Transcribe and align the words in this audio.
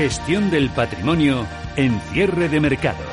Gestión 0.00 0.50
del 0.50 0.70
patrimonio 0.70 1.46
en 1.76 2.00
cierre 2.00 2.48
de 2.48 2.58
mercados. 2.58 3.04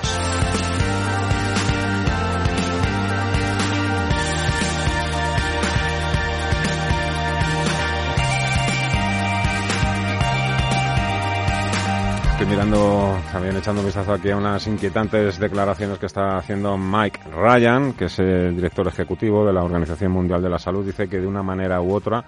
Estoy 12.32 12.48
mirando, 12.48 13.20
también 13.34 13.58
echando 13.58 13.82
un 13.82 13.88
vistazo 13.88 14.14
aquí 14.14 14.30
a 14.30 14.38
unas 14.38 14.66
inquietantes 14.68 15.38
declaraciones 15.40 16.00
que 16.00 16.06
está 16.06 16.38
haciendo 16.38 16.78
Mike 16.78 17.20
Ryan, 17.36 17.92
que 17.96 18.06
es 18.06 18.18
el 18.20 18.56
director 18.56 18.88
ejecutivo 18.88 19.46
de 19.46 19.52
la 19.52 19.62
Organización 19.62 20.14
Mundial 20.14 20.42
de 20.42 20.50
la 20.50 20.58
Salud. 20.58 20.86
Dice 20.86 21.10
que 21.10 21.20
de 21.20 21.28
una 21.28 21.44
manera 21.44 21.82
u 21.82 21.94
otra 21.94 22.24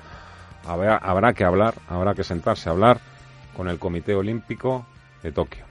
habrá, 0.67 1.31
que 1.31 1.45
hablar, 1.45 1.75
habrá 1.87 2.13
que 2.13 2.25
sentarse 2.25 2.67
a 2.67 2.73
hablar 2.73 2.99
con 3.59 3.67
el 3.67 3.77
Comité 3.77 4.15
Olímpico 4.15 4.85
de 5.21 5.33
Tokio. 5.33 5.65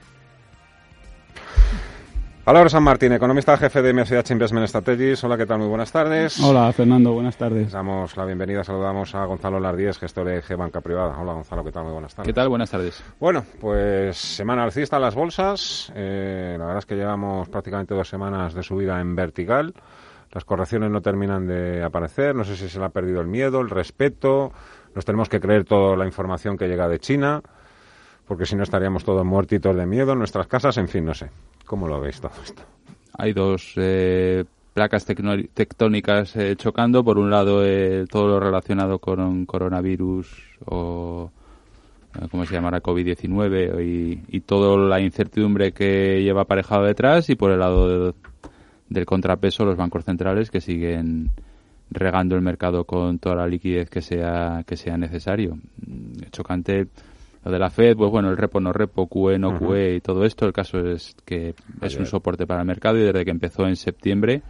Álvaro 2.45 2.69
San 2.69 2.83
Martín, 2.83 3.13
economista 3.13 3.57
jefe 3.57 3.81
de 3.81 3.93
MSH 3.93 4.29
Investment 4.29 4.67
Strategies. 4.67 5.23
Hola, 5.23 5.37
¿qué 5.37 5.47
tal? 5.47 5.57
Muy 5.57 5.69
buenas 5.69 5.91
tardes. 5.91 6.39
Hola, 6.39 6.71
Fernando, 6.71 7.13
buenas 7.13 7.35
tardes. 7.35 7.71
Damos 7.71 8.15
la 8.15 8.25
bienvenida, 8.25 8.63
saludamos 8.63 9.15
a 9.15 9.25
Gonzalo 9.25 9.59
Lardíez, 9.59 9.97
gestor 9.97 10.27
de 10.27 10.43
G 10.43 10.55
Banca 10.55 10.81
Privada. 10.81 11.17
Hola, 11.19 11.33
Gonzalo, 11.33 11.63
¿qué 11.63 11.71
tal? 11.71 11.85
Muy 11.85 11.93
buenas 11.93 12.13
tardes. 12.13 12.27
¿Qué 12.27 12.33
tal? 12.33 12.49
Buenas 12.49 12.69
tardes. 12.69 13.03
Bueno, 13.19 13.43
pues 13.59 14.15
semana 14.17 14.65
alcista 14.65 14.97
en 14.97 15.01
las 15.01 15.15
bolsas. 15.15 15.91
Eh, 15.95 16.57
la 16.59 16.65
verdad 16.65 16.79
es 16.79 16.85
que 16.85 16.95
llevamos 16.95 17.49
prácticamente 17.49 17.95
dos 17.95 18.07
semanas 18.07 18.53
de 18.53 18.61
subida 18.61 19.01
en 19.01 19.15
vertical. 19.15 19.73
Las 20.31 20.45
correcciones 20.45 20.91
no 20.91 21.01
terminan 21.01 21.47
de 21.47 21.83
aparecer. 21.83 22.35
No 22.35 22.43
sé 22.43 22.55
si 22.55 22.69
se 22.69 22.77
le 22.77 22.85
ha 22.85 22.89
perdido 22.89 23.19
el 23.19 23.27
miedo, 23.27 23.61
el 23.61 23.69
respeto. 23.71 24.51
Nos 24.93 25.05
tenemos 25.05 25.27
que 25.27 25.39
creer 25.39 25.65
toda 25.65 25.97
la 25.97 26.05
información 26.05 26.55
que 26.55 26.67
llega 26.67 26.87
de 26.87 26.99
China 26.99 27.41
porque 28.29 28.45
si 28.45 28.55
no 28.55 28.61
estaríamos 28.61 29.03
todos 29.03 29.25
muertitos 29.25 29.75
de 29.75 29.87
miedo 29.87 30.11
en 30.11 30.19
nuestras 30.19 30.45
casas, 30.45 30.77
en 30.77 30.87
fin, 30.87 31.03
no 31.03 31.15
sé. 31.15 31.31
¿Cómo 31.65 31.87
lo 31.87 31.99
veis 31.99 32.21
todo 32.21 32.31
esto? 32.43 32.61
Hay 33.17 33.33
dos 33.33 33.73
eh, 33.75 34.45
placas 34.71 35.03
tectónicas 35.03 36.35
eh, 36.35 36.55
chocando. 36.55 37.03
Por 37.03 37.17
un 37.17 37.31
lado, 37.31 37.65
eh, 37.65 38.05
todo 38.07 38.27
lo 38.27 38.39
relacionado 38.39 38.99
con 38.99 39.47
coronavirus 39.47 40.27
o, 40.67 41.31
¿cómo 42.29 42.45
se 42.45 42.53
llamará? 42.53 42.83
COVID-19 42.83 43.83
y, 43.83 44.21
y 44.27 44.41
toda 44.41 44.77
la 44.77 44.99
incertidumbre 44.99 45.71
que 45.71 46.21
lleva 46.21 46.41
aparejado 46.41 46.83
detrás. 46.83 47.31
Y 47.31 47.35
por 47.35 47.49
el 47.49 47.57
lado 47.57 48.13
del 48.89 49.05
contrapeso, 49.07 49.65
los 49.65 49.75
bancos 49.75 50.05
centrales 50.05 50.51
que 50.51 50.61
siguen 50.61 51.31
regando 51.89 52.35
el 52.35 52.43
mercado 52.43 52.83
con 52.83 53.17
toda 53.17 53.37
la 53.37 53.47
liquidez 53.47 53.89
que 53.89 54.01
sea, 54.01 54.63
que 54.67 54.77
sea 54.77 54.99
necesario. 54.99 55.57
Chocante 56.31 56.89
lo 57.43 57.51
de 57.51 57.59
la 57.59 57.69
Fed, 57.69 57.95
pues 57.95 58.11
bueno, 58.11 58.29
el 58.29 58.37
repo 58.37 58.59
no 58.59 58.73
repo, 58.73 59.07
QE 59.07 59.39
no 59.39 59.57
QE 59.57 59.95
y 59.95 60.01
todo 60.01 60.25
esto, 60.25 60.45
el 60.45 60.53
caso 60.53 60.79
es 60.79 61.15
que 61.25 61.55
es 61.81 61.95
un 61.97 62.05
soporte 62.05 62.45
para 62.45 62.61
el 62.61 62.67
mercado 62.67 62.97
y 62.97 63.01
desde 63.01 63.23
que 63.23 63.31
empezó 63.31 63.65
en 63.65 63.75
septiembre 63.75 64.41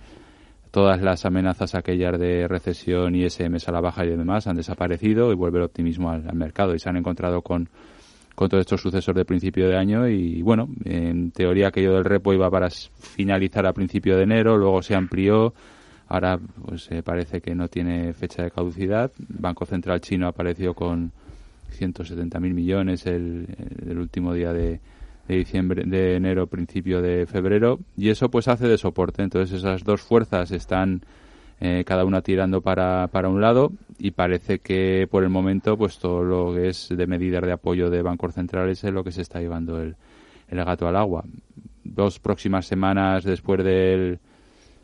todas 0.72 1.02
las 1.02 1.26
amenazas 1.26 1.76
aquellas 1.76 2.20
de 2.20 2.48
recesión 2.48 3.16
y 3.16 3.28
SMS 3.28 3.67
a 3.67 3.72
la 3.72 3.82
baja 3.82 4.06
y 4.06 4.10
demás 4.10 4.48
han 4.48 4.56
desaparecido 4.56 5.32
y 5.32 5.36
vuelve 5.36 5.60
el 5.60 5.66
optimismo 5.66 6.12
al, 6.12 6.34
mercado 6.34 6.76
y 6.76 6.80
se 6.80 6.90
han 6.90 6.98
encontrado 6.98 7.42
con, 7.42 7.70
con 8.36 8.50
todos 8.50 8.62
estos 8.62 8.82
sucesos 8.82 9.16
de 9.16 9.26
principio 9.26 9.67
de 9.67 9.78
año 9.78 10.08
y 10.08 10.42
bueno, 10.42 10.70
en 10.86 11.32
teoría 11.32 11.67
aquello 11.70 11.94
del 11.94 12.06
repo 12.06 12.34
iba 12.34 12.50
para 12.50 12.70
finalizar 12.70 13.66
a 13.66 13.73
principio 13.73 14.16
de 14.17 14.23
enero, 14.23 14.58
luego 14.58 14.82
se 14.82 14.95
amplió, 14.95 15.54
ahora 16.08 16.40
pues 16.66 16.90
eh, 16.92 17.02
parece 17.04 17.42
que 17.42 17.56
no 17.56 17.67
tiene 17.67 18.14
fecha 18.14 18.44
de 18.44 18.52
caducidad, 18.52 19.12
Banco 19.28 19.66
Central 19.66 20.02
Chino 20.02 20.28
apareció 20.28 20.73
con 20.73 21.12
170.000 21.72 22.39
millones 22.53 23.06
el, 23.06 23.48
último 23.98 24.34
día 24.34 24.53
de, 24.53 24.80
diciembre, 25.28 25.84
de 25.86 26.16
enero, 26.16 26.48
principio 26.48 27.02
de 27.02 27.26
febrero, 27.26 27.80
y 27.98 28.10
eso 28.10 28.30
pues 28.30 28.48
hace 28.48 28.67
de 28.67 28.77
soporte. 28.77 29.23
Entonces 29.23 29.60
esas 29.60 29.83
dos 29.83 30.02
fuerzas 30.02 30.52
están 30.52 31.02
eh, 31.60 31.83
cada 31.86 32.05
una 32.05 32.21
tirando 32.21 32.61
para, 32.61 33.08
para 33.08 33.30
un 33.30 33.42
lado 33.42 33.71
y 33.98 34.11
parece 34.11 34.60
que 34.60 35.08
por 35.11 35.23
el 35.23 35.30
momento 35.30 35.77
pues 35.77 35.99
todo 35.99 36.23
lo 36.23 36.54
que 36.54 36.70
es 36.70 36.89
de 36.89 37.08
medidas 37.08 37.44
de 37.44 37.52
apoyo 37.52 37.89
de 37.89 38.02
bancos 38.02 38.33
centrales 38.33 38.83
es 38.83 38.94
lo 38.94 39.04
que 39.04 39.11
se 39.11 39.21
está 39.21 39.39
llevando 39.42 39.82
el, 39.82 39.95
el 40.49 40.64
gato 40.64 40.88
al 40.88 40.95
agua. 40.95 41.23
Dos 41.83 42.20
próximas 42.20 42.65
semanas 42.65 43.23
después 43.23 43.64
del 43.64 44.20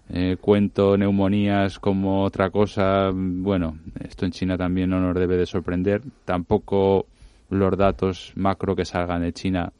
eh, 0.09 0.37
cuento 0.39 0.97
neumonías 0.97 1.79
como 1.79 2.23
otra 2.23 2.49
cosa, 2.51 3.11
bueno, 3.13 3.79
esto 4.07 4.25
en 4.25 4.31
China 4.31 4.57
también 4.57 4.89
no 4.89 4.99
nos 4.99 5.15
debe 5.15 5.37
de 5.37 5.45
sorprender. 5.45 6.01
Tampoco 6.25 7.07
los 7.49 7.77
datos 7.77 8.31
macro 8.35 8.75
que 8.75 8.85
salgan 8.85 9.21
de 9.21 9.33
China 9.33 9.71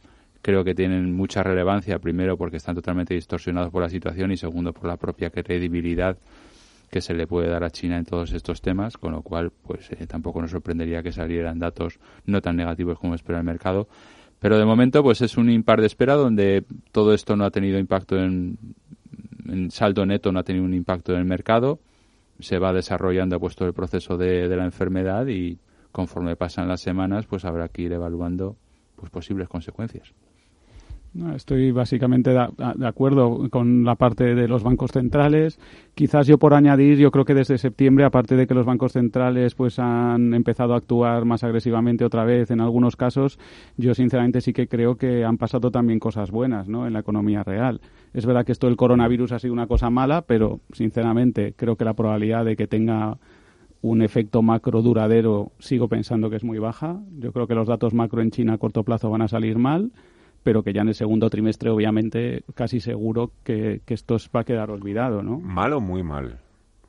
creo 0.42 0.64
que 0.64 0.76
tienen 0.76 1.12
mucha 1.16 1.42
relevancia, 1.42 1.98
primero 1.98 2.38
porque 2.38 2.58
están 2.58 2.76
totalmente 2.76 3.16
distorsionados 3.16 3.72
por 3.72 3.82
la 3.82 3.90
situación 3.90 4.32
y 4.32 4.38
segundo 4.38 4.74
por 4.74 4.86
la 4.86 4.96
propia 4.96 5.32
credibilidad 5.32 6.18
que 6.92 7.02
se 7.02 7.16
le 7.16 7.26
puede 7.26 7.50
dar 7.50 7.64
a 7.64 7.72
China 7.72 7.98
en 7.98 8.06
todos 8.06 8.32
estos 8.32 8.62
temas, 8.62 8.96
con 8.96 9.14
lo 9.14 9.24
cual 9.24 9.52
pues 9.52 9.90
eh, 9.92 10.06
tampoco 10.08 10.42
nos 10.42 10.52
sorprendería 10.52 11.02
que 11.02 11.12
salieran 11.12 11.58
datos 11.58 12.00
no 12.28 12.42
tan 12.42 12.58
negativos 12.58 13.00
como 13.00 13.16
espera 13.16 13.40
el 13.40 13.44
mercado. 13.44 13.88
Pero 14.40 14.60
de 14.60 14.66
momento 14.66 15.02
pues 15.02 15.22
es 15.22 15.36
un 15.36 15.50
impar 15.50 15.82
de 15.82 15.88
espera 15.88 16.14
donde 16.14 16.64
todo 16.92 17.14
esto 17.16 17.36
no 17.36 17.46
ha 17.46 17.50
tenido 17.50 17.80
impacto 17.80 18.16
en 18.18 18.58
en 19.48 19.72
saldo 19.72 20.06
neto 20.06 20.32
no 20.32 20.40
ha 20.40 20.44
tenido 20.44 20.66
un 20.66 20.74
impacto 20.74 21.14
en 21.14 21.20
el 21.20 21.26
mercado, 21.26 21.80
se 22.40 22.60
va 22.60 22.74
desarrollando 22.74 23.40
pues 23.40 23.56
todo 23.56 23.68
el 23.68 23.74
proceso 23.74 24.18
de, 24.18 24.48
de 24.48 24.58
la 24.58 24.66
enfermedad 24.66 25.28
y 25.28 25.60
conforme 25.92 26.36
pasan 26.36 26.68
las 26.68 26.82
semanas 26.82 27.26
pues 27.26 27.46
habrá 27.46 27.70
que 27.70 27.84
ir 27.84 27.94
evaluando 27.94 28.58
pues 28.96 29.10
posibles 29.10 29.48
consecuencias. 29.48 30.14
Estoy 31.34 31.72
básicamente 31.72 32.32
de, 32.32 32.86
acuerdo 32.86 33.50
con 33.50 33.86
la 33.86 33.96
parte 33.96 34.36
de 34.36 34.48
los 34.50 34.64
bancos 34.64 34.92
centrales. 34.92 35.60
Quizás 35.94 36.28
yo 36.28 36.38
por 36.38 36.54
añadir, 36.54 36.98
yo 36.98 37.10
creo 37.10 37.24
que 37.24 37.34
desde 37.34 37.58
septiembre, 37.58 38.04
aparte 38.04 38.36
de 38.36 38.46
que 38.46 38.54
los 38.54 38.66
bancos 38.66 38.92
centrales 38.92 39.56
pues 39.56 39.80
han 39.80 40.34
empezado 40.34 40.74
a 40.74 40.78
actuar 40.78 41.24
más 41.24 41.44
agresivamente 41.46 42.04
otra 42.04 42.26
vez 42.26 42.52
en 42.52 42.60
algunos 42.60 42.98
casos, 42.98 43.40
yo 43.78 43.94
sinceramente 43.94 44.42
sí 44.42 44.52
que 44.52 44.68
creo 44.68 44.98
que 44.98 45.24
han 45.24 45.38
pasado 45.38 45.72
también 45.72 46.00
cosas 46.00 46.32
buenas 46.32 46.68
¿no? 46.68 46.86
en 46.86 46.92
la 46.92 47.00
economía 47.00 47.44
real. 47.44 47.80
Es 48.14 48.26
verdad 48.26 48.46
que 48.46 48.52
esto 48.52 48.68
del 48.68 48.76
coronavirus 48.76 49.32
ha 49.32 49.40
sido 49.40 49.54
una 49.54 49.68
cosa 49.68 49.90
mala, 49.90 50.24
pero 50.24 50.60
sinceramente 50.74 51.54
creo 51.56 51.78
que 51.78 51.86
la 51.86 51.94
probabilidad 51.94 52.44
de 52.44 52.58
que 52.58 52.68
tenga 52.68 53.18
un 53.82 54.02
efecto 54.02 54.42
macro 54.42 54.82
duradero 54.82 55.52
sigo 55.60 55.88
pensando 55.88 56.30
que 56.30 56.36
es 56.38 56.44
muy 56.44 56.60
baja. 56.60 57.00
Yo 57.20 57.32
creo 57.32 57.48
que 57.48 57.56
los 57.56 57.68
datos 57.68 57.94
macro 57.94 58.22
en 58.22 58.32
China 58.32 58.54
a 58.54 58.58
corto 58.58 58.84
plazo 58.84 59.10
van 59.10 59.22
a 59.22 59.28
salir 59.30 59.58
mal 59.58 59.92
pero 60.46 60.62
que 60.62 60.74
ya 60.74 60.84
en 60.84 60.90
el 60.90 60.94
segundo 60.94 61.28
trimestre, 61.28 61.72
obviamente, 61.72 62.44
casi 62.54 62.80
seguro 62.80 63.32
que, 63.44 63.82
esto 63.88 64.18
va 64.34 64.42
a 64.42 64.44
quedar 64.44 64.70
olvidado, 64.70 65.24
¿no? 65.24 65.40
Mal 65.40 65.74
o 65.74 65.82
muy 65.82 66.04
mal. 66.04 66.38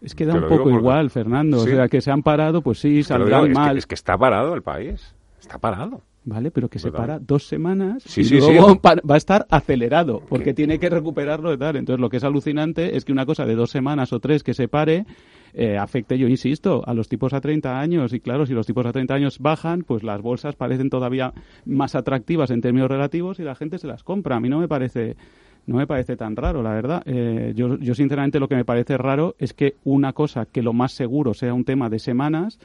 Es 0.02 0.14
que 0.14 0.26
da 0.26 0.34
un 0.34 0.46
poco 0.46 0.68
igual, 0.68 1.08
Fernando. 1.08 1.60
O 1.60 1.64
sea, 1.64 1.88
que 1.88 2.02
se 2.02 2.10
han 2.10 2.22
parado, 2.22 2.60
pues 2.60 2.80
sí, 2.80 3.02
saldrán 3.02 3.50
mal. 3.52 3.78
Es 3.78 3.86
que, 3.86 3.94
está 3.94 4.18
parado 4.18 4.54
el 4.54 4.60
país. 4.60 5.14
Está 5.40 5.56
parado. 5.56 6.02
Vale, 6.24 6.50
pero 6.50 6.68
que 6.68 6.78
se 6.78 6.92
para 6.92 7.18
dos 7.18 7.46
semanas 7.46 8.04
y 8.18 8.28
luego 8.40 8.78
va 8.82 9.14
a 9.14 9.16
estar 9.16 9.46
acelerado 9.48 10.20
porque 10.28 10.52
tiene 10.52 10.78
que 10.78 10.90
recuperarlo 10.90 11.54
y 11.54 11.56
tal. 11.56 11.76
Entonces, 11.76 11.98
lo 11.98 12.10
que 12.10 12.18
es 12.18 12.24
alucinante 12.24 12.94
es 12.94 13.06
que 13.06 13.12
una 13.12 13.24
cosa 13.24 13.46
de 13.46 13.54
dos 13.54 13.70
semanas 13.70 14.12
o 14.12 14.20
tres 14.20 14.42
que 14.42 14.52
se 14.52 14.68
pare 14.68 15.06
eh, 15.58 15.78
afecte, 15.78 16.18
yo 16.18 16.28
insisto, 16.28 16.82
a 16.86 16.92
los 16.92 17.08
tipos 17.08 17.32
a 17.32 17.40
30 17.40 17.80
años. 17.80 18.12
Y 18.12 18.20
claro, 18.20 18.44
si 18.44 18.52
los 18.52 18.66
tipos 18.66 18.84
a 18.84 18.92
30 18.92 19.14
años 19.14 19.38
bajan, 19.38 19.84
pues 19.84 20.02
las 20.02 20.20
bolsas 20.20 20.54
parecen 20.54 20.90
todavía 20.90 21.32
más 21.64 21.94
atractivas 21.94 22.50
en 22.50 22.60
términos 22.60 22.90
relativos 22.90 23.40
y 23.40 23.42
la 23.42 23.54
gente 23.54 23.78
se 23.78 23.86
las 23.86 24.04
compra. 24.04 24.36
A 24.36 24.40
mí 24.40 24.50
no 24.50 24.58
me 24.60 24.68
parece 24.68 25.16
no 25.66 25.76
me 25.78 25.86
parece 25.86 26.16
tan 26.16 26.36
raro, 26.36 26.62
la 26.62 26.74
verdad. 26.74 27.02
Eh, 27.06 27.52
yo, 27.56 27.78
yo, 27.78 27.94
sinceramente, 27.94 28.38
lo 28.38 28.48
que 28.48 28.54
me 28.54 28.64
parece 28.64 28.98
raro 28.98 29.34
es 29.38 29.52
que 29.52 29.76
una 29.82 30.12
cosa 30.12 30.46
que 30.46 30.62
lo 30.62 30.72
más 30.72 30.92
seguro 30.92 31.34
sea 31.34 31.54
un 31.54 31.64
tema 31.64 31.88
de 31.88 31.98
semanas, 31.98 32.60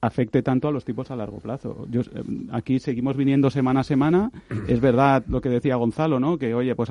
afecte 0.00 0.42
tanto 0.42 0.68
a 0.68 0.72
los 0.72 0.84
tipos 0.84 1.10
a 1.10 1.16
largo 1.16 1.38
plazo. 1.38 1.86
Yo, 1.90 2.00
eh, 2.00 2.22
aquí 2.52 2.78
seguimos 2.78 3.16
viniendo 3.16 3.50
semana 3.50 3.80
a 3.80 3.84
semana. 3.84 4.30
Es 4.68 4.80
verdad 4.80 5.24
lo 5.28 5.40
que 5.40 5.48
decía 5.48 5.76
Gonzalo, 5.76 6.20
¿no? 6.20 6.38
Que, 6.38 6.54
oye, 6.54 6.74
pues 6.74 6.90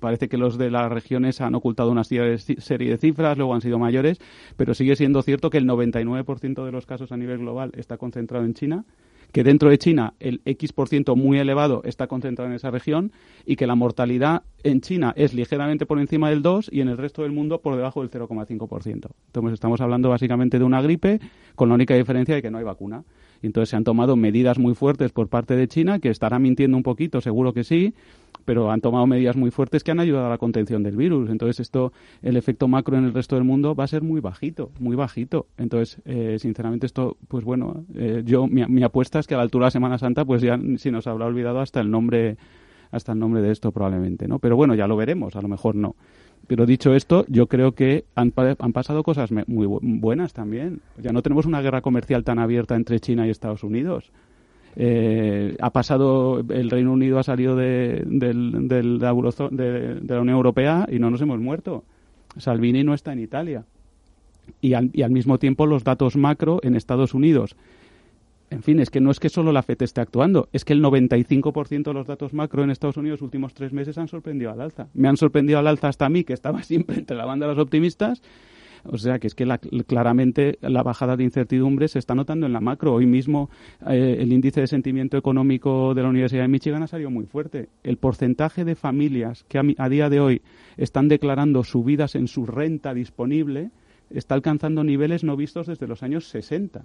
parece 0.00 0.28
que 0.28 0.36
los 0.36 0.58
de 0.58 0.70
las 0.70 0.90
regiones 0.90 1.40
han 1.40 1.54
ocultado 1.54 1.90
una 1.90 2.04
serie 2.04 2.36
de 2.36 2.98
cifras, 2.98 3.38
luego 3.38 3.54
han 3.54 3.60
sido 3.60 3.78
mayores, 3.78 4.18
pero 4.56 4.74
sigue 4.74 4.96
siendo 4.96 5.22
cierto 5.22 5.50
que 5.50 5.58
el 5.58 5.66
99% 5.66 6.64
de 6.64 6.72
los 6.72 6.86
casos 6.86 7.12
a 7.12 7.16
nivel 7.16 7.38
global 7.38 7.72
está 7.76 7.96
concentrado 7.96 8.44
en 8.44 8.54
China 8.54 8.84
que 9.32 9.44
dentro 9.44 9.70
de 9.70 9.78
China 9.78 10.14
el 10.20 10.40
X 10.44 10.72
por 10.72 10.88
ciento 10.88 11.16
muy 11.16 11.38
elevado 11.38 11.82
está 11.84 12.06
concentrado 12.06 12.50
en 12.50 12.56
esa 12.56 12.70
región 12.70 13.12
y 13.44 13.56
que 13.56 13.66
la 13.66 13.74
mortalidad 13.74 14.42
en 14.62 14.80
China 14.80 15.12
es 15.16 15.34
ligeramente 15.34 15.86
por 15.86 15.98
encima 15.98 16.30
del 16.30 16.42
2 16.42 16.70
y 16.72 16.80
en 16.80 16.88
el 16.88 16.96
resto 16.96 17.22
del 17.22 17.32
mundo 17.32 17.60
por 17.60 17.76
debajo 17.76 18.00
del 18.00 18.10
0,5%. 18.10 19.10
Entonces 19.26 19.52
estamos 19.52 19.80
hablando 19.80 20.08
básicamente 20.08 20.58
de 20.58 20.64
una 20.64 20.82
gripe 20.82 21.20
con 21.54 21.68
la 21.68 21.74
única 21.74 21.94
diferencia 21.94 22.34
de 22.34 22.42
que 22.42 22.50
no 22.50 22.58
hay 22.58 22.64
vacuna. 22.64 23.04
Entonces 23.42 23.70
se 23.70 23.76
han 23.76 23.84
tomado 23.84 24.16
medidas 24.16 24.58
muy 24.58 24.74
fuertes 24.74 25.12
por 25.12 25.28
parte 25.28 25.56
de 25.56 25.68
China, 25.68 25.98
que 25.98 26.10
estará 26.10 26.38
mintiendo 26.38 26.76
un 26.76 26.82
poquito, 26.82 27.20
seguro 27.20 27.52
que 27.52 27.64
sí, 27.64 27.94
pero 28.44 28.70
han 28.70 28.80
tomado 28.80 29.06
medidas 29.06 29.36
muy 29.36 29.50
fuertes 29.50 29.84
que 29.84 29.90
han 29.90 30.00
ayudado 30.00 30.26
a 30.26 30.30
la 30.30 30.38
contención 30.38 30.82
del 30.82 30.96
virus. 30.96 31.28
Entonces, 31.28 31.60
esto, 31.60 31.92
el 32.22 32.36
efecto 32.36 32.66
macro 32.66 32.96
en 32.96 33.04
el 33.04 33.12
resto 33.12 33.34
del 33.34 33.44
mundo 33.44 33.74
va 33.74 33.84
a 33.84 33.88
ser 33.88 34.02
muy 34.02 34.20
bajito, 34.20 34.70
muy 34.80 34.96
bajito. 34.96 35.46
Entonces, 35.58 36.00
eh, 36.06 36.38
sinceramente, 36.38 36.86
esto, 36.86 37.18
pues 37.28 37.44
bueno, 37.44 37.84
eh, 37.94 38.22
yo, 38.24 38.46
mi, 38.46 38.82
apuesta 38.82 39.18
es 39.18 39.26
que 39.26 39.34
a 39.34 39.36
la 39.36 39.42
altura 39.42 39.64
de 39.64 39.66
la 39.66 39.72
Semana 39.72 39.98
Santa, 39.98 40.24
pues 40.24 40.40
ya 40.40 40.58
se 40.76 40.90
nos 40.90 41.06
habrá 41.06 41.26
olvidado 41.26 41.60
hasta 41.60 41.80
el 41.80 41.90
nombre, 41.90 42.38
hasta 42.90 43.12
el 43.12 43.18
nombre 43.18 43.42
de 43.42 43.52
esto 43.52 43.70
probablemente, 43.70 44.26
¿no? 44.26 44.38
Pero 44.38 44.56
bueno, 44.56 44.74
ya 44.74 44.86
lo 44.86 44.96
veremos, 44.96 45.36
a 45.36 45.42
lo 45.42 45.48
mejor 45.48 45.74
no. 45.74 45.94
Pero 46.48 46.64
dicho 46.64 46.94
esto, 46.94 47.26
yo 47.28 47.46
creo 47.46 47.72
que 47.72 48.06
han, 48.14 48.32
pasado 48.32 49.02
cosas 49.02 49.30
muy 49.46 49.66
buenas 49.66 50.32
también. 50.32 50.80
Ya 50.96 51.12
no 51.12 51.22
tenemos 51.22 51.44
una 51.44 51.60
guerra 51.60 51.82
comercial 51.82 52.24
tan 52.24 52.38
abierta 52.38 52.74
entre 52.74 52.98
China 53.00 53.26
y 53.26 53.30
Estados 53.30 53.62
Unidos. 53.62 54.10
Eh, 54.74 55.56
ha 55.60 55.70
pasado, 55.70 56.42
el 56.48 56.70
Reino 56.70 56.94
Unido 56.94 57.18
ha 57.18 57.22
salido 57.22 57.54
de, 57.54 58.02
de, 58.06 58.82
la 58.82 59.12
Unión 59.12 60.36
Europea 60.36 60.86
y 60.90 60.98
no 60.98 61.10
nos 61.10 61.20
hemos 61.20 61.38
muerto. 61.38 61.84
Salvini 62.38 62.82
no 62.82 62.94
está 62.94 63.12
en 63.12 63.18
Italia. 63.18 63.64
Y 64.62 64.72
al, 64.72 64.88
y 64.94 65.02
al 65.02 65.10
mismo 65.10 65.38
tiempo 65.38 65.66
los 65.66 65.84
datos 65.84 66.16
macro 66.16 66.60
en 66.62 66.76
Estados 66.76 67.12
Unidos 67.12 67.56
en 68.50 68.62
fin, 68.62 68.80
es 68.80 68.90
que 68.90 69.00
no 69.00 69.10
es 69.10 69.20
que 69.20 69.28
solo 69.28 69.52
la 69.52 69.62
FED 69.62 69.82
esté 69.82 70.00
actuando, 70.00 70.48
es 70.52 70.64
que 70.64 70.72
el 70.72 70.82
95% 70.82 71.82
de 71.82 71.92
los 71.92 72.06
datos 72.06 72.32
macro 72.32 72.64
en 72.64 72.70
Estados 72.70 72.96
Unidos 72.96 73.20
los 73.20 73.26
últimos 73.26 73.52
tres 73.52 73.72
meses 73.72 73.98
han 73.98 74.08
sorprendido 74.08 74.50
al 74.50 74.60
alza. 74.60 74.88
Me 74.94 75.08
han 75.08 75.16
sorprendido 75.16 75.58
al 75.58 75.66
alza 75.66 75.88
hasta 75.88 76.08
mí, 76.08 76.24
que 76.24 76.32
estaba 76.32 76.62
siempre 76.62 76.96
entre 76.96 77.16
la 77.16 77.26
banda 77.26 77.46
de 77.46 77.54
los 77.54 77.62
optimistas. 77.62 78.22
O 78.84 78.96
sea 78.96 79.18
que 79.18 79.26
es 79.26 79.34
que 79.34 79.44
claramente 79.86 80.56
la 80.62 80.84
bajada 80.84 81.16
de 81.16 81.24
incertidumbre 81.24 81.88
se 81.88 81.98
está 81.98 82.14
notando 82.14 82.46
en 82.46 82.52
la 82.52 82.60
macro. 82.60 82.94
Hoy 82.94 83.06
mismo 83.06 83.50
eh, 83.86 84.18
el 84.20 84.32
índice 84.32 84.60
de 84.60 84.66
sentimiento 84.68 85.16
económico 85.16 85.94
de 85.94 86.02
la 86.02 86.08
Universidad 86.08 86.42
de 86.42 86.48
Michigan 86.48 86.84
ha 86.84 86.86
salido 86.86 87.10
muy 87.10 87.26
fuerte. 87.26 87.68
El 87.82 87.96
porcentaje 87.96 88.64
de 88.64 88.76
familias 88.76 89.44
que 89.48 89.58
a, 89.58 89.62
a 89.78 89.88
día 89.88 90.08
de 90.08 90.20
hoy 90.20 90.42
están 90.76 91.08
declarando 91.08 91.64
subidas 91.64 92.14
en 92.14 92.28
su 92.28 92.46
renta 92.46 92.94
disponible 92.94 93.72
está 94.10 94.36
alcanzando 94.36 94.84
niveles 94.84 95.24
no 95.24 95.36
vistos 95.36 95.66
desde 95.66 95.88
los 95.88 96.02
años 96.04 96.28
60 96.28 96.84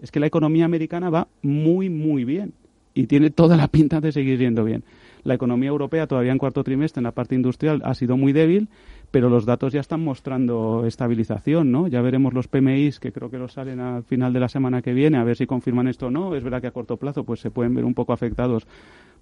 es 0.00 0.10
que 0.10 0.20
la 0.20 0.26
economía 0.26 0.64
americana 0.64 1.10
va 1.10 1.28
muy, 1.42 1.90
muy 1.90 2.24
bien 2.24 2.52
y 2.94 3.06
tiene 3.06 3.30
toda 3.30 3.56
la 3.56 3.68
pinta 3.68 4.00
de 4.00 4.12
seguir 4.12 4.38
yendo 4.38 4.64
bien. 4.64 4.84
La 5.24 5.34
economía 5.34 5.70
europea 5.70 6.06
todavía 6.06 6.32
en 6.32 6.38
cuarto 6.38 6.62
trimestre 6.62 7.00
en 7.00 7.04
la 7.04 7.12
parte 7.12 7.34
industrial 7.34 7.80
ha 7.84 7.94
sido 7.94 8.16
muy 8.16 8.32
débil, 8.32 8.68
pero 9.10 9.30
los 9.30 9.46
datos 9.46 9.72
ya 9.72 9.80
están 9.80 10.04
mostrando 10.04 10.84
estabilización, 10.86 11.72
¿no? 11.72 11.88
Ya 11.88 12.02
veremos 12.02 12.34
los 12.34 12.46
PMIs 12.46 13.00
que 13.00 13.10
creo 13.10 13.30
que 13.30 13.38
los 13.38 13.54
salen 13.54 13.80
al 13.80 14.04
final 14.04 14.32
de 14.32 14.40
la 14.40 14.48
semana 14.48 14.82
que 14.82 14.92
viene, 14.92 15.16
a 15.16 15.24
ver 15.24 15.36
si 15.36 15.46
confirman 15.46 15.88
esto 15.88 16.06
o 16.06 16.10
no. 16.10 16.34
Es 16.34 16.44
verdad 16.44 16.60
que 16.60 16.66
a 16.66 16.72
corto 16.72 16.98
plazo 16.98 17.24
pues 17.24 17.40
se 17.40 17.50
pueden 17.50 17.74
ver 17.74 17.84
un 17.84 17.94
poco 17.94 18.12
afectados 18.12 18.66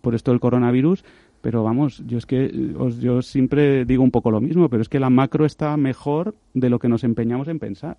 por 0.00 0.14
esto 0.14 0.32
del 0.32 0.40
coronavirus, 0.40 1.04
pero 1.40 1.62
vamos, 1.62 2.02
yo 2.06 2.18
es 2.18 2.26
que 2.26 2.50
yo 3.00 3.22
siempre 3.22 3.84
digo 3.84 4.02
un 4.02 4.10
poco 4.10 4.30
lo 4.30 4.40
mismo, 4.40 4.68
pero 4.68 4.82
es 4.82 4.88
que 4.88 4.98
la 4.98 5.10
macro 5.10 5.46
está 5.46 5.76
mejor 5.76 6.34
de 6.52 6.68
lo 6.68 6.80
que 6.80 6.88
nos 6.88 7.04
empeñamos 7.04 7.46
en 7.48 7.60
pensar. 7.60 7.96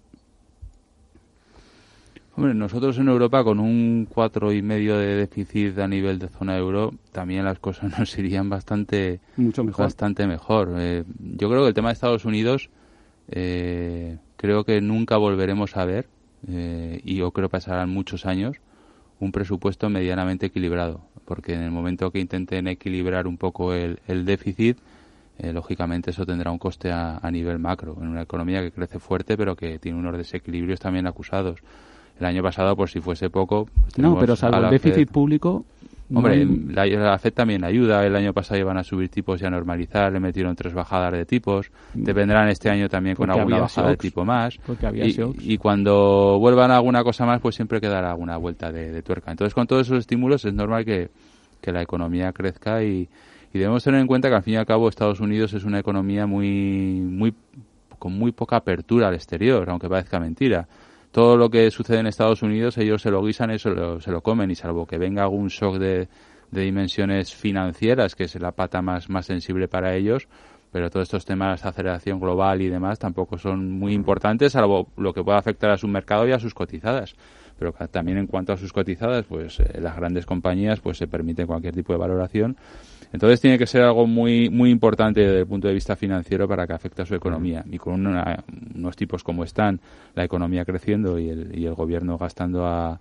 Hombre, 2.35 2.55
nosotros 2.55 2.97
en 2.97 3.09
Europa 3.09 3.43
con 3.43 3.59
un 3.59 4.07
cuatro 4.11 4.51
y 4.51 4.63
medio 4.63 4.97
de 4.97 5.15
déficit 5.15 5.77
a 5.77 5.87
nivel 5.87 6.17
de 6.17 6.29
zona 6.29 6.57
euro, 6.57 6.91
también 7.11 7.45
las 7.45 7.59
cosas 7.59 7.91
nos 7.99 8.17
irían 8.17 8.49
bastante 8.49 9.19
Mucho 9.37 9.63
mejor. 9.63 9.85
Bastante 9.85 10.25
mejor. 10.25 10.73
Eh, 10.77 11.03
yo 11.19 11.49
creo 11.49 11.61
que 11.61 11.67
el 11.67 11.73
tema 11.75 11.89
de 11.89 11.93
Estados 11.93 12.25
Unidos 12.25 12.69
eh, 13.29 14.17
creo 14.35 14.63
que 14.63 14.81
nunca 14.81 15.17
volveremos 15.17 15.77
a 15.77 15.85
ver 15.85 16.07
eh, 16.47 17.01
y 17.03 17.17
yo 17.17 17.31
creo 17.31 17.49
que 17.49 17.51
pasarán 17.51 17.89
muchos 17.89 18.25
años 18.25 18.57
un 19.19 19.31
presupuesto 19.31 19.89
medianamente 19.89 20.47
equilibrado, 20.47 21.01
porque 21.25 21.53
en 21.53 21.61
el 21.61 21.71
momento 21.71 22.09
que 22.11 22.19
intenten 22.19 22.67
equilibrar 22.67 23.27
un 23.27 23.37
poco 23.37 23.73
el, 23.73 23.99
déficit, 24.25 24.79
lógicamente 25.39 26.11
eso 26.11 26.25
tendrá 26.25 26.51
un 26.51 26.57
coste 26.57 26.91
a, 26.91 27.19
a 27.19 27.31
nivel 27.31 27.59
macro 27.59 27.95
en 28.01 28.07
una 28.07 28.23
economía 28.23 28.61
que 28.61 28.71
crece 28.71 28.99
fuerte 28.99 29.37
pero 29.37 29.55
que 29.55 29.79
tiene 29.79 29.97
unos 29.97 30.17
desequilibrios 30.17 30.79
también 30.79 31.07
acusados 31.07 31.61
el 32.19 32.25
año 32.25 32.43
pasado, 32.43 32.75
por 32.75 32.89
si 32.89 32.99
fuese 32.99 33.29
poco. 33.29 33.65
Pues 33.65 33.97
no, 33.97 34.17
pero 34.17 34.35
salvo 34.35 34.57
el 34.57 34.69
déficit 34.69 35.09
público. 35.09 35.65
Hombre, 36.13 36.45
la, 36.45 37.17
FED 37.17 37.33
también 37.33 37.63
ayuda. 37.63 38.05
El 38.05 38.15
año 38.15 38.33
pasado 38.33 38.59
iban 38.59 38.77
a 38.77 38.83
subir 38.83 39.09
tipos 39.09 39.41
y 39.41 39.45
a 39.45 39.49
normalizar. 39.49 40.11
Le 40.11 40.19
metieron 40.19 40.55
tres 40.55 40.73
bajadas 40.73 41.11
de 41.13 41.25
tipos. 41.25 41.71
Mm. 41.93 42.03
Vendrán 42.03 42.49
este 42.49 42.69
año 42.69 42.87
también 42.87 43.15
con 43.15 43.31
alguna 43.31 43.61
bajada 43.61 43.89
de 43.89 43.97
tipo 43.97 44.23
más. 44.23 44.57
Porque 44.65 44.85
había 44.85 45.05
y, 45.05 45.15
y, 45.39 45.57
cuando 45.57 46.37
vuelvan 46.39 46.71
a 46.71 46.75
alguna 46.75 47.03
cosa 47.03 47.25
más, 47.25 47.41
pues 47.41 47.55
siempre 47.55 47.81
quedará 47.81 48.11
alguna 48.11 48.37
vuelta 48.37 48.71
de, 48.71 49.01
tuerca. 49.01 49.31
Entonces, 49.31 49.53
con 49.53 49.65
todos 49.65 49.87
esos 49.87 49.99
estímulos 49.99 50.45
es 50.45 50.53
normal 50.53 50.85
que, 50.85 51.09
que 51.61 51.71
la 51.71 51.81
economía 51.81 52.31
crezca 52.31 52.83
y, 52.83 53.09
y, 53.51 53.59
debemos 53.59 53.83
tener 53.83 53.99
en 53.99 54.07
cuenta 54.07 54.29
que 54.29 54.35
al 54.35 54.43
fin 54.43 54.53
y 54.55 54.57
al 54.57 54.65
cabo 54.65 54.89
Estados 54.89 55.19
Unidos 55.19 55.53
es 55.53 55.63
una 55.63 55.79
economía 55.79 56.27
muy, 56.27 57.01
muy, 57.01 57.33
con 57.97 58.13
muy 58.13 58.31
poca 58.33 58.57
apertura 58.57 59.07
al 59.07 59.15
exterior, 59.15 59.67
aunque 59.69 59.89
parezca 59.89 60.19
mentira 60.19 60.67
todo 61.13 61.37
lo 61.37 61.51
que 61.51 61.69
sucede 61.69 61.99
en 61.99 62.07
Estados 62.07 62.41
Unidos 62.41 62.75
ellos 62.79 63.03
se 63.03 63.11
lo 63.11 63.23
guisan 63.23 63.51
y 63.51 63.59
se 63.59 63.69
lo, 63.69 64.01
se 64.01 64.11
lo 64.11 64.21
comen. 64.21 64.49
Y 64.49 64.55
salvo 64.55 64.87
que 64.87 64.97
venga 64.97 65.21
algún 65.21 65.47
shock 65.47 65.77
de, 65.77 66.09
dimensiones 66.49 67.33
financieras 67.33 68.15
que 68.15 68.23
es 68.23 68.35
la 68.35 68.51
pata 68.51 68.81
más, 68.81 69.09
más 69.09 69.25
sensible 69.25 69.67
para 69.67 69.95
ellos 69.95 70.27
pero 70.71 70.89
todos 70.89 71.07
estos 71.07 71.25
temas 71.25 71.61
de 71.63 71.69
aceleración 71.69 72.19
global 72.19 72.61
y 72.61 72.69
demás 72.69 72.99
tampoco 72.99 73.39
son 73.39 73.71
muy 73.71 73.93
importantes 73.93 74.51
salvo 74.51 74.87
lo 74.97 75.13
que 75.13 75.23
pueda 75.23 75.39
afectar 75.39 75.71
a 75.71 75.77
su 75.77 75.87
mercado 75.87 76.27
y 76.27 76.31
a 76.31 76.37
sus 76.37 76.53
cotizadas 76.53 77.15
pero 77.57 77.73
también 77.91 78.17
en 78.17 78.27
cuanto 78.27 78.53
a 78.53 78.57
sus 78.57 78.73
cotizadas 78.73 79.25
pues 79.25 79.59
eh, 79.59 79.79
las 79.81 79.95
grandes 79.95 80.25
compañías 80.25 80.79
pues 80.79 80.97
se 80.97 81.07
permiten 81.07 81.47
cualquier 81.47 81.73
tipo 81.73 81.93
de 81.93 81.99
valoración. 81.99 82.57
Entonces 83.11 83.39
tiene 83.39 83.59
que 83.59 83.67
ser 83.67 83.83
algo 83.83 84.07
muy 84.07 84.49
muy 84.49 84.71
importante 84.71 85.21
desde 85.21 85.39
el 85.39 85.47
punto 85.47 85.67
de 85.67 85.73
vista 85.73 85.95
financiero 85.95 86.47
para 86.47 86.65
que 86.65 86.73
afecte 86.73 87.03
a 87.03 87.05
su 87.05 87.13
economía. 87.13 87.63
Y 87.69 87.77
con 87.77 88.05
unos 88.05 88.95
tipos 88.95 89.23
como 89.23 89.43
están, 89.43 89.79
la 90.15 90.23
economía 90.23 90.65
creciendo 90.65 91.19
y 91.19 91.29
el, 91.29 91.57
y 91.57 91.65
el 91.65 91.75
gobierno 91.75 92.17
gastando 92.17 92.65
a, 92.65 92.99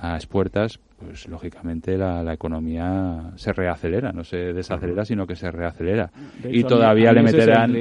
a 0.00 0.14
expuertas, 0.16 0.78
pues 0.98 1.28
lógicamente 1.28 1.96
la, 1.96 2.22
la, 2.22 2.32
economía 2.32 3.32
se 3.36 3.52
reacelera, 3.52 4.12
no 4.12 4.24
se 4.24 4.52
desacelera, 4.52 5.04
sino 5.04 5.26
que 5.26 5.36
se 5.36 5.50
reacelera. 5.50 6.10
y 6.44 6.64
todavía 6.64 7.12
le 7.12 7.22
meterán 7.22 7.74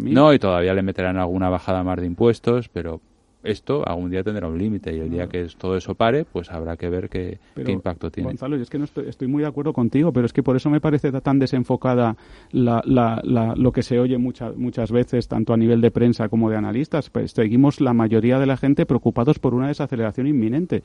no 0.00 0.32
y 0.32 0.38
todavía 0.38 0.74
le 0.74 0.82
meterán 0.82 1.16
alguna 1.16 1.48
bajada 1.48 1.82
más 1.82 1.98
de 2.00 2.06
impuestos, 2.06 2.68
pero 2.68 3.00
esto 3.42 3.86
algún 3.86 4.10
día 4.10 4.22
tendrá 4.22 4.48
un 4.48 4.58
límite 4.58 4.94
y 4.94 5.00
el 5.00 5.10
día 5.10 5.26
que 5.28 5.46
todo 5.58 5.76
eso 5.76 5.94
pare, 5.94 6.24
pues 6.24 6.50
habrá 6.50 6.76
que 6.76 6.88
ver 6.90 7.08
qué, 7.08 7.38
impacto 7.66 8.10
tiene. 8.10 8.28
Gonzalo, 8.28 8.56
yo 8.56 8.62
es 8.62 8.70
que 8.70 8.78
no 8.78 8.84
estoy, 8.84 9.28
muy 9.28 9.42
de 9.42 9.48
acuerdo 9.48 9.72
contigo, 9.72 10.12
pero 10.12 10.26
es 10.26 10.32
que 10.32 10.42
por 10.42 10.56
eso 10.56 10.70
me 10.70 10.80
parece 10.80 11.10
tan 11.20 11.38
desenfocada 11.38 12.16
la, 12.52 12.82
la, 12.84 13.54
lo 13.56 13.72
que 13.72 13.82
se 13.82 13.98
oye 13.98 14.18
muchas 14.18 14.56
muchas 14.56 14.92
veces, 14.92 15.28
tanto 15.28 15.52
a 15.52 15.56
nivel 15.56 15.80
de 15.80 15.90
prensa 15.90 16.28
como 16.28 16.50
de 16.50 16.56
analistas. 16.56 17.10
Pues 17.10 17.32
seguimos 17.32 17.80
la 17.80 17.92
mayoría 17.92 18.38
de 18.38 18.46
la 18.46 18.56
gente 18.56 18.86
preocupados 18.86 19.38
por 19.38 19.54
una 19.54 19.68
desaceleración 19.68 20.26
inminente. 20.26 20.82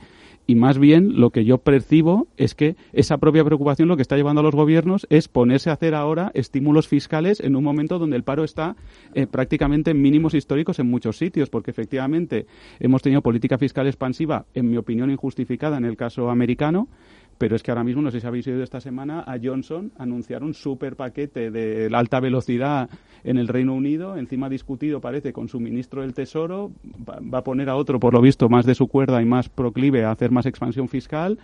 Y 0.48 0.56
más 0.56 0.78
bien 0.78 1.20
lo 1.20 1.32
que 1.32 1.46
yo 1.46 1.58
percibo 1.58 2.28
es 2.38 2.56
que 2.56 2.76
esa 2.94 3.18
propia 3.18 3.44
preocupación 3.44 3.88
lo 3.88 3.96
que 3.96 4.02
está 4.02 4.16
llevando 4.16 4.42
a 4.42 4.44
los 4.44 4.56
gobiernos 4.56 5.08
es 5.10 5.28
ponerse 5.28 5.70
a 5.70 5.74
hacer 5.74 5.96
ahora 5.96 6.32
estímulos 6.34 6.88
fiscales 6.88 7.40
en 7.40 7.56
un 7.56 7.64
momento 7.64 8.00
donde 8.00 8.16
el 8.16 8.24
paro 8.24 8.44
está 8.44 8.76
eh, 9.14 9.28
prácticamente 9.28 9.92
en 9.92 10.02
mínimos 10.02 10.34
históricos 10.34 10.80
en 10.80 10.90
muchos 10.90 11.18
sitios, 11.18 11.50
porque 11.50 11.72
efectivamente 11.72 12.45
hemos 12.80 13.02
tenido 13.02 13.22
política 13.22 13.58
fiscal 13.58 13.88
expansiva, 13.88 14.46
en 14.54 14.70
mi 14.70 14.78
opinión 14.78 15.10
injustificada 15.10 15.78
en 15.78 15.86
el 15.86 15.98
caso 15.98 16.30
americano, 16.30 16.88
pero 17.38 17.56
es 17.56 17.64
que 17.64 17.72
ahora 17.72 17.84
mismo, 17.84 18.02
no 18.02 18.12
sé 18.12 18.22
si 18.22 18.28
habéis 18.28 18.48
oído 18.48 18.64
esta 18.64 18.80
semana, 18.80 19.22
a 19.28 19.38
Johnson 19.42 19.92
anunciar 19.98 20.44
un 20.44 20.54
super 20.54 20.96
paquete 20.96 21.52
de 21.52 21.90
la 21.90 22.00
alta 22.00 22.20
velocidad 22.20 22.90
en 23.24 23.38
el 23.38 23.48
Reino 23.48 23.74
Unido, 23.74 24.16
encima 24.16 24.48
discutido, 24.48 25.02
parece, 25.02 25.34
con 25.34 25.50
su 25.50 25.60
ministro 25.60 26.02
del 26.02 26.14
Tesoro, 26.14 26.72
va, 27.08 27.40
a 27.40 27.44
poner 27.44 27.70
a 27.70 27.76
otro, 27.76 28.00
por 28.00 28.14
lo 28.14 28.22
visto, 28.22 28.48
más 28.48 28.66
de 28.66 28.76
su 28.76 28.88
cuerda 28.88 29.22
y 29.22 29.26
más 29.26 29.50
proclive 29.50 30.06
a 30.06 30.12
hacer 30.12 30.32
más 30.32 30.46
expansión 30.46 30.88
fiscal. 30.88 31.38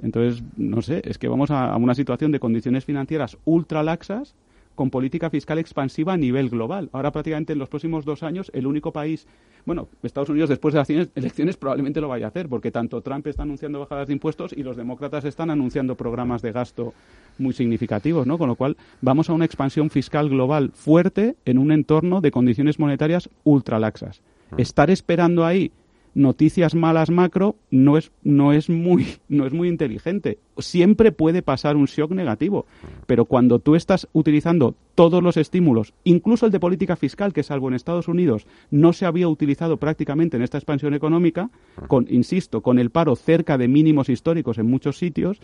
Entonces, 0.00 0.42
no 0.56 0.80
sé, 0.80 1.02
es 1.04 1.18
que 1.18 1.28
vamos 1.28 1.50
a, 1.50 1.72
a 1.72 1.76
una 1.76 1.94
situación 1.94 2.32
de 2.32 2.40
condiciones 2.40 2.84
financieras 2.84 3.36
ultra 3.44 3.82
laxas 3.82 4.34
con 4.78 4.90
política 4.90 5.28
fiscal 5.28 5.58
expansiva 5.58 6.12
a 6.12 6.16
nivel 6.16 6.50
global. 6.50 6.88
Ahora 6.92 7.10
prácticamente 7.10 7.52
en 7.52 7.58
los 7.58 7.68
próximos 7.68 8.04
dos 8.04 8.22
años 8.22 8.48
el 8.54 8.64
único 8.64 8.92
país, 8.92 9.26
bueno, 9.66 9.88
Estados 10.04 10.28
Unidos 10.28 10.48
después 10.48 10.72
de 10.72 10.78
las 10.78 10.88
elecciones 10.88 11.56
probablemente 11.56 12.00
lo 12.00 12.06
vaya 12.06 12.26
a 12.26 12.28
hacer, 12.28 12.48
porque 12.48 12.70
tanto 12.70 13.00
Trump 13.00 13.26
está 13.26 13.42
anunciando 13.42 13.80
bajadas 13.80 14.06
de 14.06 14.12
impuestos 14.12 14.52
y 14.52 14.62
los 14.62 14.76
demócratas 14.76 15.24
están 15.24 15.50
anunciando 15.50 15.96
programas 15.96 16.42
de 16.42 16.52
gasto 16.52 16.94
muy 17.38 17.54
significativos, 17.54 18.24
¿no? 18.24 18.38
Con 18.38 18.46
lo 18.46 18.54
cual 18.54 18.76
vamos 19.00 19.28
a 19.28 19.32
una 19.32 19.46
expansión 19.46 19.90
fiscal 19.90 20.28
global 20.28 20.70
fuerte 20.72 21.34
en 21.44 21.58
un 21.58 21.72
entorno 21.72 22.20
de 22.20 22.30
condiciones 22.30 22.78
monetarias 22.78 23.30
ultra 23.42 23.80
laxas. 23.80 24.22
Mm. 24.52 24.60
Estar 24.60 24.90
esperando 24.90 25.44
ahí 25.44 25.72
noticias 26.14 26.74
malas 26.74 27.10
macro 27.10 27.56
no 27.70 27.96
es, 27.96 28.10
no 28.22 28.52
es, 28.52 28.68
muy, 28.68 29.06
no 29.28 29.46
es 29.46 29.52
muy 29.52 29.68
inteligente. 29.68 30.38
Siempre 30.58 31.12
puede 31.12 31.42
pasar 31.42 31.76
un 31.76 31.86
shock 31.86 32.12
negativo, 32.12 32.66
pero 33.06 33.24
cuando 33.24 33.58
tú 33.58 33.74
estás 33.74 34.08
utilizando 34.12 34.74
todos 34.94 35.22
los 35.22 35.36
estímulos, 35.36 35.94
incluso 36.04 36.46
el 36.46 36.52
de 36.52 36.60
política 36.60 36.96
fiscal, 36.96 37.32
que 37.32 37.42
salvo 37.42 37.68
en 37.68 37.74
Estados 37.74 38.08
Unidos 38.08 38.46
no 38.70 38.92
se 38.92 39.06
había 39.06 39.28
utilizado 39.28 39.76
prácticamente 39.76 40.36
en 40.36 40.42
esta 40.42 40.58
expansión 40.58 40.94
económica, 40.94 41.50
con, 41.86 42.06
insisto, 42.10 42.62
con 42.62 42.78
el 42.78 42.90
paro 42.90 43.14
cerca 43.14 43.58
de 43.58 43.68
mínimos 43.68 44.08
históricos 44.08 44.58
en 44.58 44.66
muchos 44.66 44.98
sitios, 44.98 45.40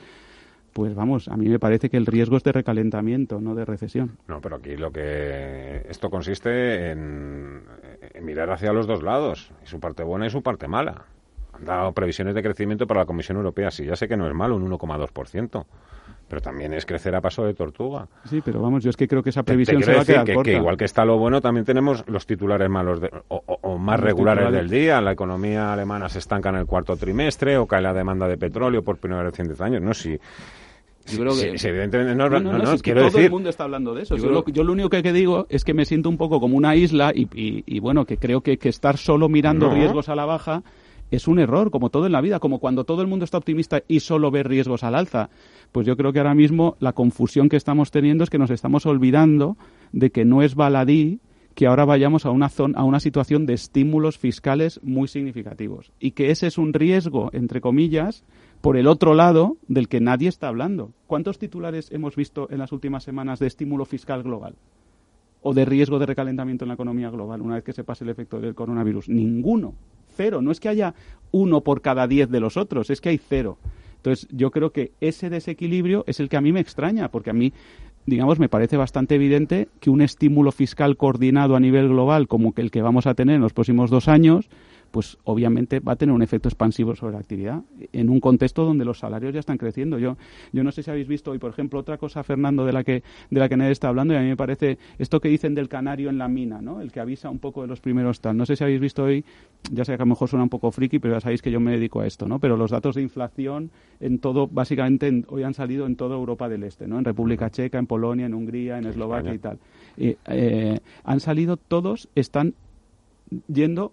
pues 0.74 0.92
vamos, 0.96 1.28
a 1.28 1.36
mí 1.36 1.48
me 1.48 1.60
parece 1.60 1.88
que 1.88 1.96
el 1.96 2.04
riesgo 2.04 2.36
es 2.36 2.42
de 2.42 2.50
recalentamiento, 2.50 3.40
no 3.40 3.54
de 3.54 3.64
recesión. 3.64 4.18
No, 4.26 4.40
pero 4.40 4.56
aquí 4.56 4.76
lo 4.76 4.90
que 4.90 5.86
esto 5.88 6.10
consiste 6.10 6.90
en, 6.90 7.62
mirar 8.20 8.50
hacia 8.50 8.72
los 8.72 8.88
dos 8.88 9.02
lados, 9.04 9.52
y 9.62 9.68
su 9.68 9.78
parte 9.78 10.02
buena 10.02 10.26
y 10.26 10.30
su 10.30 10.42
parte 10.42 10.66
mala. 10.66 11.04
Han 11.52 11.64
dado 11.64 11.92
previsiones 11.92 12.34
de 12.34 12.42
crecimiento 12.42 12.88
para 12.88 13.02
la 13.02 13.06
Comisión 13.06 13.36
Europea, 13.36 13.70
sí, 13.70 13.86
ya 13.86 13.94
sé 13.94 14.08
que 14.08 14.16
no 14.16 14.26
es 14.26 14.34
malo, 14.34 14.56
un 14.56 14.68
1,2%. 14.68 15.64
Pero 16.26 16.40
también 16.40 16.72
es 16.72 16.86
crecer 16.86 17.14
a 17.14 17.20
paso 17.20 17.44
de 17.44 17.54
tortuga. 17.54 18.08
Sí, 18.24 18.42
pero 18.44 18.60
vamos, 18.60 18.82
yo 18.82 18.90
es 18.90 18.96
que 18.96 19.06
creo 19.06 19.22
que 19.22 19.30
esa 19.30 19.44
previsión 19.44 19.82
se 19.82 19.94
va 19.94 20.00
a 20.02 20.04
quedar 20.04 20.24
que, 20.24 20.34
corta. 20.34 20.50
que 20.50 20.56
igual 20.56 20.76
que 20.76 20.86
está 20.86 21.04
lo 21.04 21.18
bueno, 21.18 21.40
también 21.40 21.64
tenemos 21.66 22.02
los 22.08 22.26
titulares 22.26 22.68
malos 22.68 22.98
o, 23.28 23.78
más 23.78 24.00
regulares 24.00 24.50
del 24.50 24.68
día. 24.68 25.00
La 25.02 25.12
economía 25.12 25.72
alemana 25.72 26.08
se 26.08 26.18
estanca 26.18 26.48
en 26.48 26.56
el 26.56 26.66
cuarto 26.66 26.96
trimestre 26.96 27.58
o 27.58 27.66
cae 27.66 27.82
la 27.82 27.92
demanda 27.92 28.26
de 28.26 28.38
petróleo 28.38 28.82
por 28.82 28.96
primera 28.96 29.22
vez 29.22 29.38
en 29.38 29.46
10 29.48 29.60
años. 29.60 29.82
No, 29.82 29.92
si 29.92 30.18
yo 31.06 31.18
creo 31.18 31.34
que... 31.34 31.68
evidentemente 31.68 32.14
no, 32.14 32.28
no, 32.28 32.78
que 32.78 32.94
todo 32.94 33.18
el 33.18 33.30
mundo 33.30 33.50
está 33.50 33.64
hablando 33.64 33.94
de 33.94 34.02
eso. 34.02 34.16
Yo, 34.16 34.30
lo, 34.64 34.72
único 34.72 34.88
que, 34.88 35.12
digo 35.12 35.46
es 35.48 35.64
que 35.64 35.74
me 35.74 35.84
siento 35.84 36.08
un 36.08 36.16
poco 36.16 36.40
como 36.40 36.56
una 36.56 36.76
isla 36.76 37.12
y, 37.14 37.78
bueno, 37.80 38.04
que 38.04 38.16
creo 38.16 38.40
que, 38.40 38.58
que 38.58 38.68
estar 38.68 38.96
solo 38.96 39.28
mirando 39.28 39.70
riesgos 39.70 40.08
a 40.08 40.14
la 40.14 40.24
baja 40.24 40.62
es 41.10 41.28
un 41.28 41.38
error, 41.38 41.70
como 41.70 41.90
todo 41.90 42.06
en 42.06 42.12
la 42.12 42.20
vida, 42.20 42.40
como 42.40 42.58
cuando 42.58 42.84
todo 42.84 43.02
el 43.02 43.08
mundo 43.08 43.24
está 43.24 43.38
optimista 43.38 43.82
y 43.86 44.00
solo 44.00 44.30
ve 44.30 44.42
riesgos 44.42 44.84
al 44.84 44.94
alza. 44.94 45.30
Pues 45.72 45.86
yo 45.86 45.96
creo 45.96 46.12
que 46.12 46.18
ahora 46.18 46.34
mismo 46.34 46.76
la 46.80 46.92
confusión 46.92 47.48
que 47.48 47.56
estamos 47.56 47.90
teniendo 47.90 48.24
es 48.24 48.30
que 48.30 48.38
nos 48.38 48.50
estamos 48.50 48.86
olvidando 48.86 49.56
de 49.92 50.10
que 50.10 50.24
no 50.24 50.42
es 50.42 50.54
baladí 50.54 51.20
que 51.54 51.66
ahora 51.66 51.84
vayamos 51.84 52.26
a 52.26 52.30
una, 52.30 52.48
zona, 52.48 52.78
a 52.78 52.84
una 52.84 52.98
situación 52.98 53.46
de 53.46 53.54
estímulos 53.54 54.18
fiscales 54.18 54.80
muy 54.82 55.06
significativos 55.06 55.92
y 56.00 56.10
que 56.10 56.30
ese 56.30 56.48
es 56.48 56.58
un 56.58 56.72
riesgo, 56.72 57.30
entre 57.32 57.60
comillas, 57.60 58.24
por 58.64 58.78
el 58.78 58.86
otro 58.86 59.12
lado 59.12 59.58
del 59.68 59.88
que 59.88 60.00
nadie 60.00 60.26
está 60.26 60.48
hablando. 60.48 60.90
¿Cuántos 61.06 61.38
titulares 61.38 61.92
hemos 61.92 62.16
visto 62.16 62.48
en 62.50 62.56
las 62.56 62.72
últimas 62.72 63.04
semanas 63.04 63.38
de 63.38 63.46
estímulo 63.46 63.84
fiscal 63.84 64.22
global? 64.22 64.54
¿O 65.42 65.52
de 65.52 65.66
riesgo 65.66 65.98
de 65.98 66.06
recalentamiento 66.06 66.64
en 66.64 66.68
la 66.68 66.74
economía 66.74 67.10
global 67.10 67.42
una 67.42 67.56
vez 67.56 67.64
que 67.64 67.74
se 67.74 67.84
pase 67.84 68.04
el 68.04 68.10
efecto 68.10 68.40
del 68.40 68.54
coronavirus? 68.54 69.10
Ninguno. 69.10 69.74
Cero. 70.16 70.40
No 70.40 70.50
es 70.50 70.60
que 70.60 70.70
haya 70.70 70.94
uno 71.30 71.60
por 71.60 71.82
cada 71.82 72.06
diez 72.06 72.30
de 72.30 72.40
los 72.40 72.56
otros, 72.56 72.88
es 72.88 73.02
que 73.02 73.10
hay 73.10 73.18
cero. 73.18 73.58
Entonces, 73.96 74.26
yo 74.32 74.50
creo 74.50 74.70
que 74.70 74.92
ese 75.02 75.28
desequilibrio 75.28 76.04
es 76.06 76.18
el 76.18 76.30
que 76.30 76.38
a 76.38 76.40
mí 76.40 76.50
me 76.50 76.60
extraña, 76.60 77.10
porque 77.10 77.28
a 77.28 77.34
mí, 77.34 77.52
digamos, 78.06 78.38
me 78.38 78.48
parece 78.48 78.78
bastante 78.78 79.16
evidente 79.16 79.68
que 79.78 79.90
un 79.90 80.00
estímulo 80.00 80.52
fiscal 80.52 80.96
coordinado 80.96 81.54
a 81.54 81.60
nivel 81.60 81.90
global, 81.90 82.28
como 82.28 82.54
el 82.56 82.70
que 82.70 82.80
vamos 82.80 83.06
a 83.06 83.12
tener 83.12 83.36
en 83.36 83.42
los 83.42 83.52
próximos 83.52 83.90
dos 83.90 84.08
años, 84.08 84.48
pues 84.94 85.18
obviamente 85.24 85.80
va 85.80 85.94
a 85.94 85.96
tener 85.96 86.14
un 86.14 86.22
efecto 86.22 86.48
expansivo 86.48 86.94
sobre 86.94 87.14
la 87.14 87.18
actividad 87.18 87.62
en 87.92 88.08
un 88.08 88.20
contexto 88.20 88.64
donde 88.64 88.84
los 88.84 89.00
salarios 89.00 89.34
ya 89.34 89.40
están 89.40 89.58
creciendo. 89.58 89.98
Yo, 89.98 90.16
yo 90.52 90.62
no 90.62 90.70
sé 90.70 90.84
si 90.84 90.90
habéis 90.92 91.08
visto 91.08 91.32
hoy, 91.32 91.40
por 91.40 91.50
ejemplo, 91.50 91.80
otra 91.80 91.98
cosa, 91.98 92.22
Fernando, 92.22 92.64
de 92.64 92.72
la 92.72 92.84
que 92.84 93.02
de 93.28 93.40
la 93.40 93.48
que 93.48 93.56
nadie 93.56 93.72
está 93.72 93.88
hablando 93.88 94.14
y 94.14 94.18
a 94.18 94.20
mí 94.20 94.28
me 94.28 94.36
parece 94.36 94.78
esto 95.00 95.18
que 95.18 95.28
dicen 95.28 95.52
del 95.56 95.68
canario 95.68 96.10
en 96.10 96.18
la 96.18 96.28
mina, 96.28 96.62
¿no? 96.62 96.80
El 96.80 96.92
que 96.92 97.00
avisa 97.00 97.28
un 97.28 97.40
poco 97.40 97.62
de 97.62 97.66
los 97.66 97.80
primeros 97.80 98.20
tal. 98.20 98.36
No 98.36 98.46
sé 98.46 98.54
si 98.54 98.62
habéis 98.62 98.78
visto 98.78 99.02
hoy, 99.02 99.24
ya 99.72 99.84
sé 99.84 99.96
que 99.96 100.02
a 100.02 100.06
lo 100.06 100.10
mejor 100.10 100.28
suena 100.28 100.44
un 100.44 100.48
poco 100.48 100.70
friki, 100.70 101.00
pero 101.00 101.14
ya 101.14 101.20
sabéis 101.20 101.42
que 101.42 101.50
yo 101.50 101.58
me 101.58 101.72
dedico 101.72 102.00
a 102.00 102.06
esto, 102.06 102.28
¿no? 102.28 102.38
Pero 102.38 102.56
los 102.56 102.70
datos 102.70 102.94
de 102.94 103.02
inflación 103.02 103.72
en 103.98 104.20
todo, 104.20 104.46
básicamente 104.46 105.24
hoy 105.26 105.42
han 105.42 105.54
salido 105.54 105.86
en 105.86 105.96
toda 105.96 106.14
Europa 106.14 106.48
del 106.48 106.62
Este, 106.62 106.86
¿no? 106.86 107.00
En 107.00 107.04
República 107.04 107.50
Checa, 107.50 107.80
en 107.80 107.88
Polonia, 107.88 108.26
en 108.26 108.34
Hungría, 108.34 108.78
en 108.78 108.86
Eslovaquia 108.86 109.34
y 109.34 109.38
tal. 109.38 109.58
Eh, 109.96 110.78
han 111.02 111.18
salido 111.18 111.56
todos, 111.56 112.08
están 112.14 112.54
yendo 113.48 113.92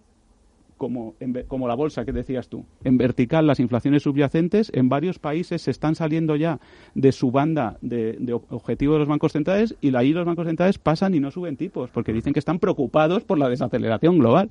como, 0.81 1.13
como 1.47 1.67
la 1.67 1.75
bolsa 1.75 2.05
que 2.05 2.11
decías 2.11 2.49
tú. 2.49 2.65
En 2.83 2.97
vertical, 2.97 3.45
las 3.45 3.59
inflaciones 3.59 4.01
subyacentes 4.01 4.71
en 4.73 4.89
varios 4.89 5.19
países 5.19 5.61
se 5.61 5.69
están 5.69 5.93
saliendo 5.93 6.35
ya 6.35 6.59
de 6.95 7.11
su 7.11 7.29
banda 7.29 7.77
de, 7.81 8.17
objetivo 8.49 8.93
de 8.93 8.99
los 8.99 9.07
bancos 9.07 9.33
centrales 9.33 9.75
y 9.79 9.95
ahí 9.95 10.11
los 10.11 10.25
bancos 10.25 10.47
centrales 10.47 10.79
pasan 10.79 11.13
y 11.13 11.19
no 11.19 11.29
suben 11.29 11.55
tipos 11.55 11.91
porque 11.91 12.11
dicen 12.11 12.33
que 12.33 12.39
están 12.39 12.57
preocupados 12.57 13.23
por 13.23 13.37
la 13.37 13.47
desaceleración 13.47 14.17
global. 14.17 14.49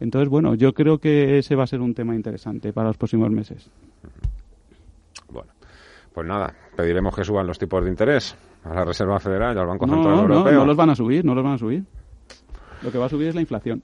Entonces, 0.00 0.28
bueno, 0.28 0.56
yo 0.56 0.74
creo 0.74 0.98
que 0.98 1.38
ese 1.38 1.54
va 1.54 1.62
a 1.62 1.68
ser 1.68 1.80
un 1.80 1.94
tema 1.94 2.16
interesante 2.16 2.72
para 2.72 2.88
los 2.88 2.96
próximos 2.96 3.30
meses. 3.30 3.70
Bueno, 5.30 5.52
pues 6.12 6.26
nada, 6.26 6.52
pediremos 6.76 7.14
que 7.14 7.22
suban 7.22 7.46
los 7.46 7.56
tipos 7.56 7.84
de 7.84 7.90
interés 7.90 8.36
a 8.64 8.74
la 8.74 8.84
Reserva 8.84 9.20
Federal 9.20 9.54
y 9.54 9.60
al 9.60 9.66
Banco 9.68 9.86
Central 9.86 10.18
Europeo. 10.18 10.52
No, 10.54 10.58
no 10.58 10.66
los 10.66 10.76
van 10.76 10.90
a 10.90 10.96
subir, 10.96 11.24
no 11.24 11.36
los 11.36 11.44
van 11.44 11.52
a 11.52 11.58
subir. 11.58 11.84
Lo 12.82 12.90
que 12.90 12.98
va 12.98 13.06
a 13.06 13.08
subir 13.08 13.28
es 13.28 13.36
la 13.36 13.40
inflación. 13.40 13.80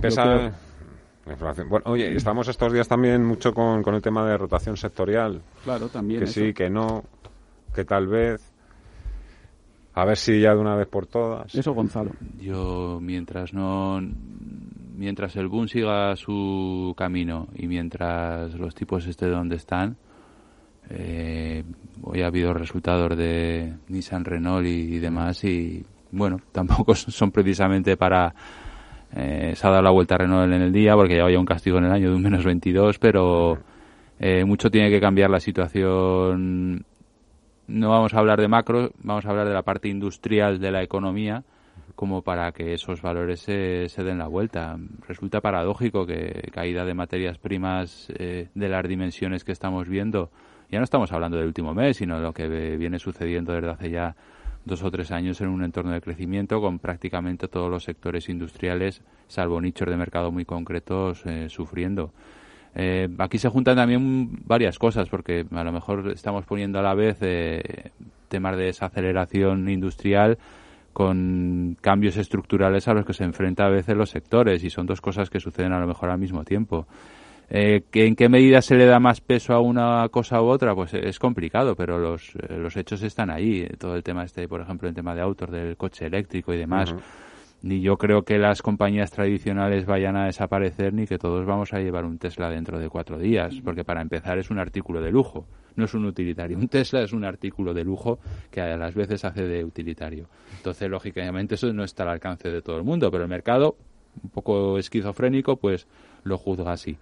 Pesa, 0.00 0.52
bueno, 1.68 1.84
oye, 1.86 2.14
estamos 2.14 2.48
estos 2.48 2.72
días 2.72 2.86
también 2.86 3.24
mucho 3.24 3.54
con, 3.54 3.82
con 3.82 3.94
el 3.94 4.02
tema 4.02 4.26
de 4.26 4.36
rotación 4.36 4.76
sectorial. 4.76 5.40
Claro, 5.64 5.88
también. 5.88 6.20
Que 6.20 6.26
sí, 6.26 6.52
que 6.52 6.68
no, 6.68 7.04
que 7.74 7.84
tal 7.84 8.06
vez. 8.06 8.52
A 9.94 10.04
ver 10.04 10.16
si 10.16 10.40
ya 10.40 10.54
de 10.54 10.60
una 10.60 10.74
vez 10.74 10.88
por 10.88 11.06
todas. 11.06 11.54
Eso, 11.54 11.72
Gonzalo. 11.72 12.10
Yo, 12.40 12.98
mientras 13.00 13.54
no. 13.54 14.00
Mientras 14.96 15.34
el 15.36 15.48
boom 15.48 15.68
siga 15.68 16.14
su 16.16 16.94
camino 16.96 17.48
y 17.54 17.66
mientras 17.66 18.54
los 18.54 18.74
tipos 18.74 19.04
estén 19.06 19.32
donde 19.32 19.56
están, 19.56 19.96
eh, 20.88 21.64
hoy 22.02 22.22
ha 22.22 22.26
habido 22.26 22.54
resultados 22.54 23.16
de 23.16 23.74
Nissan, 23.88 24.24
Renault 24.24 24.66
y 24.66 24.98
demás 25.00 25.42
y, 25.42 25.84
bueno, 26.12 26.40
tampoco 26.52 26.94
son 26.94 27.32
precisamente 27.32 27.96
para 27.96 28.34
eh, 29.14 29.52
se 29.54 29.66
ha 29.66 29.70
dado 29.70 29.82
la 29.82 29.90
vuelta 29.90 30.16
a 30.16 30.18
Renault 30.18 30.52
en 30.52 30.60
el 30.60 30.72
día 30.72 30.94
porque 30.94 31.16
ya 31.16 31.24
había 31.24 31.38
un 31.38 31.46
castigo 31.46 31.78
en 31.78 31.84
el 31.84 31.92
año 31.92 32.10
de 32.10 32.16
un 32.16 32.22
menos 32.22 32.44
22, 32.44 32.98
pero 32.98 33.58
eh, 34.18 34.44
mucho 34.44 34.70
tiene 34.70 34.90
que 34.90 35.00
cambiar 35.00 35.30
la 35.30 35.40
situación. 35.40 36.84
No 37.66 37.90
vamos 37.90 38.12
a 38.12 38.18
hablar 38.18 38.40
de 38.40 38.48
macro, 38.48 38.90
vamos 39.02 39.24
a 39.24 39.30
hablar 39.30 39.46
de 39.46 39.54
la 39.54 39.62
parte 39.62 39.88
industrial 39.88 40.58
de 40.58 40.70
la 40.70 40.82
economía 40.82 41.44
como 41.94 42.22
para 42.22 42.50
que 42.50 42.74
esos 42.74 43.02
valores 43.02 43.40
se, 43.40 43.88
se 43.88 44.02
den 44.02 44.18
la 44.18 44.26
vuelta. 44.26 44.76
Resulta 45.06 45.40
paradójico 45.40 46.06
que 46.06 46.50
caída 46.52 46.84
de 46.84 46.94
materias 46.94 47.38
primas 47.38 48.08
eh, 48.18 48.48
de 48.52 48.68
las 48.68 48.86
dimensiones 48.88 49.44
que 49.44 49.52
estamos 49.52 49.88
viendo, 49.88 50.30
ya 50.70 50.78
no 50.78 50.84
estamos 50.84 51.12
hablando 51.12 51.36
del 51.36 51.46
último 51.46 51.72
mes, 51.72 51.98
sino 51.98 52.16
de 52.16 52.22
lo 52.22 52.32
que 52.32 52.48
viene 52.76 52.98
sucediendo 52.98 53.52
desde 53.52 53.70
hace 53.70 53.90
ya 53.90 54.16
dos 54.64 54.82
o 54.82 54.90
tres 54.90 55.10
años 55.10 55.40
en 55.40 55.48
un 55.48 55.62
entorno 55.62 55.92
de 55.92 56.00
crecimiento 56.00 56.60
con 56.60 56.78
prácticamente 56.78 57.48
todos 57.48 57.70
los 57.70 57.84
sectores 57.84 58.28
industriales, 58.28 59.02
salvo 59.28 59.60
nichos 59.60 59.88
de 59.88 59.96
mercado 59.96 60.32
muy 60.32 60.44
concretos, 60.44 61.22
eh, 61.26 61.48
sufriendo. 61.48 62.12
Eh, 62.74 63.08
aquí 63.18 63.38
se 63.38 63.48
juntan 63.48 63.76
también 63.76 64.30
varias 64.46 64.78
cosas, 64.78 65.08
porque 65.08 65.46
a 65.50 65.64
lo 65.64 65.72
mejor 65.72 66.10
estamos 66.12 66.44
poniendo 66.44 66.78
a 66.78 66.82
la 66.82 66.94
vez 66.94 67.18
eh, 67.20 67.90
temas 68.28 68.56
de 68.56 68.64
desaceleración 68.64 69.68
industrial 69.68 70.38
con 70.92 71.76
cambios 71.80 72.16
estructurales 72.16 72.86
a 72.88 72.94
los 72.94 73.04
que 73.04 73.12
se 73.12 73.24
enfrentan 73.24 73.66
a 73.66 73.70
veces 73.70 73.96
los 73.96 74.10
sectores 74.10 74.62
y 74.64 74.70
son 74.70 74.86
dos 74.86 75.00
cosas 75.00 75.28
que 75.28 75.40
suceden 75.40 75.72
a 75.72 75.80
lo 75.80 75.86
mejor 75.86 76.10
al 76.10 76.18
mismo 76.18 76.44
tiempo. 76.44 76.86
Eh, 77.50 77.82
¿En 77.92 78.16
qué 78.16 78.28
medida 78.28 78.62
se 78.62 78.74
le 78.74 78.86
da 78.86 78.98
más 78.98 79.20
peso 79.20 79.52
a 79.52 79.60
una 79.60 80.08
cosa 80.08 80.40
u 80.42 80.46
otra? 80.46 80.74
Pues 80.74 80.94
es 80.94 81.18
complicado, 81.18 81.76
pero 81.76 81.98
los, 81.98 82.34
eh, 82.36 82.56
los 82.56 82.76
hechos 82.76 83.02
están 83.02 83.30
ahí. 83.30 83.66
Todo 83.78 83.96
el 83.96 84.02
tema 84.02 84.24
este, 84.24 84.48
por 84.48 84.60
ejemplo, 84.60 84.88
el 84.88 84.94
tema 84.94 85.14
de 85.14 85.20
autos, 85.20 85.50
del 85.50 85.76
coche 85.76 86.06
eléctrico 86.06 86.52
y 86.54 86.58
demás. 86.58 86.94
Ni 87.62 87.80
yo 87.80 87.96
creo 87.96 88.24
que 88.24 88.36
las 88.36 88.60
compañías 88.60 89.10
tradicionales 89.10 89.86
vayan 89.86 90.16
a 90.16 90.26
desaparecer 90.26 90.92
ni 90.92 91.06
que 91.06 91.16
todos 91.16 91.46
vamos 91.46 91.72
a 91.72 91.78
llevar 91.78 92.04
un 92.04 92.18
Tesla 92.18 92.50
dentro 92.50 92.78
de 92.78 92.90
cuatro 92.90 93.18
días, 93.18 93.54
porque 93.64 93.84
para 93.84 94.02
empezar 94.02 94.36
es 94.38 94.50
un 94.50 94.58
artículo 94.58 95.00
de 95.00 95.10
lujo, 95.10 95.46
no 95.74 95.86
es 95.86 95.94
un 95.94 96.04
utilitario. 96.04 96.58
Un 96.58 96.68
Tesla 96.68 97.00
es 97.00 97.14
un 97.14 97.24
artículo 97.24 97.72
de 97.72 97.82
lujo 97.82 98.18
que 98.50 98.60
a 98.60 98.76
las 98.76 98.94
veces 98.94 99.24
hace 99.24 99.44
de 99.44 99.64
utilitario. 99.64 100.26
Entonces, 100.58 100.90
lógicamente, 100.90 101.54
eso 101.54 101.72
no 101.72 101.84
está 101.84 102.02
al 102.02 102.10
alcance 102.10 102.50
de 102.50 102.60
todo 102.60 102.76
el 102.76 102.84
mundo, 102.84 103.10
pero 103.10 103.24
el 103.24 103.30
mercado, 103.30 103.76
un 104.22 104.28
poco 104.28 104.76
esquizofrénico, 104.76 105.56
pues 105.56 105.86
lo 106.22 106.36
juzga 106.36 106.72
así. 106.72 106.98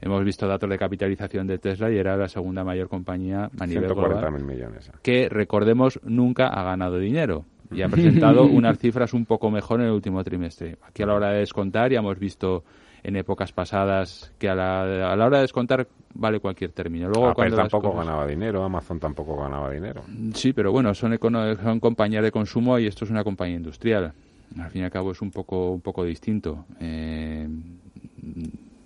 Hemos 0.00 0.24
visto 0.24 0.46
datos 0.46 0.68
de 0.70 0.78
capitalización 0.78 1.46
de 1.46 1.58
Tesla 1.58 1.90
y 1.90 1.96
era 1.96 2.16
la 2.16 2.28
segunda 2.28 2.64
mayor 2.64 2.88
compañía 2.88 3.50
a 3.58 3.66
nivel 3.66 3.94
global. 3.94 4.40
millones. 4.42 4.90
Que, 5.02 5.28
recordemos, 5.28 6.00
nunca 6.04 6.48
ha 6.48 6.62
ganado 6.62 6.98
dinero 6.98 7.44
y 7.70 7.82
ha 7.82 7.88
presentado 7.88 8.44
unas 8.46 8.78
cifras 8.78 9.12
un 9.12 9.24
poco 9.24 9.50
mejor 9.50 9.80
en 9.80 9.86
el 9.86 9.92
último 9.92 10.22
trimestre. 10.24 10.76
Aquí 10.82 11.02
a 11.02 11.06
la 11.06 11.14
hora 11.14 11.30
de 11.30 11.40
descontar 11.40 11.90
ya 11.90 11.98
hemos 11.98 12.18
visto 12.18 12.64
en 13.02 13.16
épocas 13.16 13.52
pasadas 13.52 14.32
que 14.38 14.48
a 14.48 14.54
la, 14.54 15.12
a 15.12 15.16
la 15.16 15.26
hora 15.26 15.38
de 15.38 15.42
descontar 15.42 15.86
vale 16.14 16.40
cualquier 16.40 16.72
término. 16.72 17.08
Luego, 17.08 17.28
Apple 17.28 17.50
tampoco 17.52 17.92
ganaba 17.92 18.26
dinero, 18.26 18.64
Amazon 18.64 18.98
tampoco 18.98 19.36
ganaba 19.36 19.70
dinero. 19.70 20.02
Sí, 20.34 20.52
pero 20.52 20.72
bueno, 20.72 20.94
son, 20.94 21.18
son 21.18 21.80
compañías 21.80 22.22
de 22.22 22.32
consumo 22.32 22.78
y 22.78 22.86
esto 22.86 23.04
es 23.04 23.10
una 23.10 23.24
compañía 23.24 23.56
industrial. 23.56 24.12
Al 24.58 24.70
fin 24.70 24.82
y 24.82 24.84
al 24.84 24.90
cabo 24.90 25.12
es 25.12 25.20
un 25.20 25.30
poco, 25.30 25.70
un 25.72 25.80
poco 25.80 26.04
distinto. 26.04 26.64
Eh, 26.80 27.46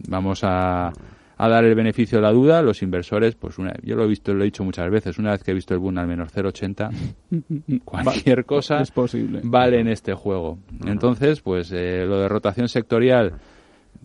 vamos 0.08 0.42
a, 0.44 0.92
a 1.42 1.48
dar 1.48 1.64
el 1.64 1.74
beneficio 1.74 2.18
de 2.18 2.22
la 2.22 2.30
duda. 2.30 2.62
Los 2.62 2.82
inversores, 2.82 3.34
pues 3.34 3.58
una, 3.58 3.74
yo 3.82 3.96
lo 3.96 4.04
he 4.04 4.08
visto, 4.08 4.32
lo 4.32 4.42
he 4.42 4.44
dicho 4.44 4.64
muchas 4.64 4.88
veces, 4.90 5.18
una 5.18 5.32
vez 5.32 5.42
que 5.42 5.50
he 5.50 5.54
visto 5.54 5.74
el 5.74 5.80
boom 5.80 5.98
al 5.98 6.06
menos 6.06 6.32
0,80, 6.32 7.80
cualquier 7.84 8.44
cosa 8.44 8.80
es 8.80 8.90
posible. 8.90 9.40
vale 9.42 9.80
en 9.80 9.88
este 9.88 10.14
juego. 10.14 10.58
Entonces, 10.86 11.40
pues 11.40 11.72
eh, 11.72 12.04
lo 12.06 12.20
de 12.20 12.28
rotación 12.28 12.68
sectorial, 12.68 13.34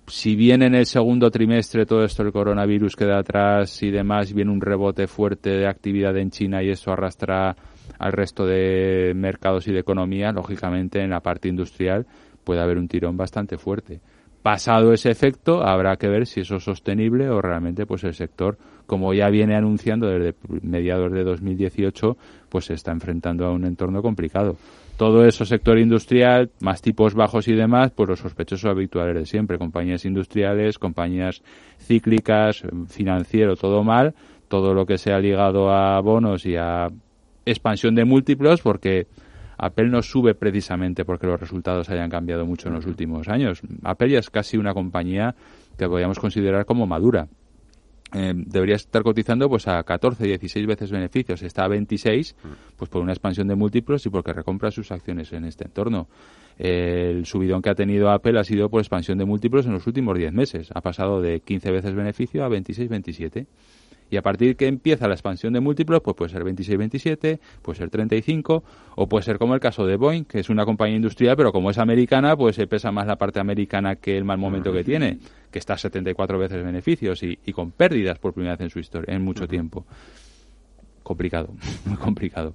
si 0.08 0.36
bien 0.36 0.64
en 0.64 0.74
el 0.74 0.86
segundo 0.86 1.30
trimestre 1.30 1.86
todo 1.86 2.04
esto 2.04 2.24
el 2.24 2.32
coronavirus 2.32 2.96
queda 2.96 3.20
atrás 3.20 3.84
y 3.84 3.92
demás, 3.92 4.34
viene 4.34 4.52
un 4.52 4.62
rebote 4.62 5.06
fuerte 5.06 5.52
de 5.52 5.68
actividad 5.68 6.18
en 6.18 6.32
China 6.32 6.64
y 6.64 6.70
eso 6.70 6.92
arrastra 6.92 7.56
al 8.00 8.12
resto 8.14 8.46
de 8.46 9.14
mercados 9.16 9.68
y 9.68 9.74
de 9.74 9.80
economía, 9.80 10.32
lógicamente 10.32 11.02
en 11.02 11.10
la 11.12 11.20
parte 11.20 11.50
industrial 11.50 12.06
puede 12.44 12.62
haber 12.62 12.78
un 12.78 12.88
tirón 12.88 13.18
bastante 13.18 13.58
fuerte. 13.58 14.00
Pasado 14.48 14.94
ese 14.94 15.12
efecto, 15.12 15.62
habrá 15.62 15.98
que 15.98 16.08
ver 16.08 16.26
si 16.26 16.40
eso 16.40 16.56
es 16.56 16.64
sostenible 16.64 17.30
o 17.30 17.42
realmente 17.42 17.86
pues 17.86 18.06
el 18.06 18.14
sector, 18.14 18.58
como 18.86 19.14
ya 19.14 19.28
viene 19.28 19.58
anunciando 19.58 20.08
desde 20.08 20.36
mediados 20.62 21.12
de 21.12 21.26
2018, 21.26 22.16
pues 22.48 22.64
se 22.64 22.76
está 22.76 22.94
enfrentando 22.94 23.46
a 23.46 23.52
un 23.52 23.66
entorno 23.66 24.02
complicado. 24.02 24.56
Todo 24.96 25.26
eso 25.26 25.44
sector 25.44 25.78
industrial, 25.78 26.50
más 26.62 26.82
tipos 26.82 27.14
bajos 27.14 27.50
y 27.50 27.56
demás, 27.56 27.92
pues 27.94 28.08
los 28.08 28.20
sospechosos 28.20 28.72
habituales 28.72 29.16
de 29.16 29.26
siempre, 29.26 29.58
compañías 29.58 30.06
industriales, 30.06 30.80
compañías 30.80 31.44
cíclicas, 31.78 32.64
financiero, 32.88 33.58
todo 33.58 33.84
mal, 33.84 34.16
todo 34.48 34.74
lo 34.74 34.86
que 34.86 34.98
sea 34.98 35.20
ligado 35.20 35.72
a 35.72 36.00
bonos 36.00 36.46
y 36.46 36.56
a 36.56 36.88
expansión 37.46 37.96
de 37.96 38.06
múltiplos, 38.06 38.62
porque 38.62 39.08
Apple 39.58 39.90
no 39.90 40.02
sube 40.02 40.36
precisamente 40.36 41.06
porque 41.06 41.28
los 41.28 41.40
resultados 41.40 41.90
hayan 41.90 42.10
cambiado 42.10 42.46
mucho 42.46 42.68
en 42.68 42.76
los 42.76 42.86
últimos 42.86 43.28
años. 43.28 43.62
Apple 43.84 44.10
ya 44.10 44.20
es 44.20 44.30
casi 44.30 44.58
una 44.58 44.74
compañía 44.74 45.36
que 45.78 45.88
podríamos 45.88 46.20
considerar 46.20 46.66
como 46.66 46.86
madura. 46.86 47.28
Eh, 48.14 48.34
debería 48.34 48.76
estar 48.76 49.04
cotizando 49.04 49.50
pues 49.50 49.68
a 49.68 49.84
14, 49.84 50.24
16 50.24 50.66
veces 50.66 50.92
beneficios. 50.92 51.42
Está 51.42 51.66
a 51.66 51.68
26 51.68 52.36
pues 52.78 52.90
por 52.90 53.02
una 53.02 53.12
expansión 53.12 53.48
de 53.48 53.56
múltiplos 53.56 54.06
y 54.06 54.10
porque 54.10 54.32
recompra 54.32 54.72
sus 54.72 54.92
acciones 54.92 55.34
en 55.34 55.46
este 55.46 55.66
entorno. 55.66 56.08
el 56.58 57.26
subidón 57.26 57.62
que 57.62 57.70
ha 57.70 57.76
tenido 57.76 58.10
Apple 58.10 58.40
ha 58.40 58.44
sido 58.44 58.70
por 58.70 58.80
expansión 58.82 59.18
de 59.18 59.26
múltiplos 59.26 59.66
en 59.66 59.74
los 59.74 59.86
últimos 59.88 60.18
10 60.18 60.32
meses. 60.34 60.70
Ha 60.74 60.82
pasado 60.82 61.22
de 61.22 61.42
15 61.42 61.72
veces 61.72 61.94
beneficio 61.94 62.46
a 62.46 62.48
26, 62.48 62.90
27. 62.90 63.48
Y 64.10 64.18
a 64.18 64.22
partir 64.22 64.56
que 64.56 64.68
empieza 64.68 65.08
la 65.08 65.14
expansión 65.14 65.54
de 65.54 65.60
múltiplos, 65.60 66.02
pues 66.02 66.16
puede 66.16 66.32
ser 66.32 66.44
26-27, 66.44 67.40
puede 67.62 67.78
ser 67.78 67.90
35, 67.90 68.64
o 68.96 69.08
puede 69.10 69.24
ser 69.24 69.38
como 69.38 69.54
el 69.54 69.60
caso 69.60 69.86
de 69.86 69.98
Boeing, 69.98 70.24
que 70.24 70.40
es 70.40 70.50
una 70.50 70.66
compañía 70.66 70.96
industrial, 70.96 71.36
pero 71.36 71.52
como 71.52 71.70
es 71.70 71.78
americana, 71.78 72.36
pues 72.38 72.56
se 72.56 72.68
pesa 72.68 72.92
más 72.92 73.08
la 73.08 73.18
parte 73.18 73.40
americana 73.40 73.98
que 73.98 74.18
el 74.18 74.24
mal 74.24 74.38
momento 74.38 74.72
que 74.72 74.84
tiene, 74.84 75.20
que 75.52 75.60
está 75.60 75.74
a 75.74 75.78
74 75.78 76.40
veces 76.40 76.64
beneficios 76.64 77.22
y, 77.24 77.38
y 77.46 77.54
con 77.54 77.72
pérdidas 77.72 78.18
por 78.20 78.34
primera 78.34 78.54
vez 78.54 78.62
en 78.62 78.70
su 78.70 78.80
historia, 78.80 79.14
en 79.14 79.24
mucho 79.24 79.48
tiempo. 79.48 79.86
Complicado, 81.04 81.50
muy 81.86 81.98
complicado. 81.98 82.54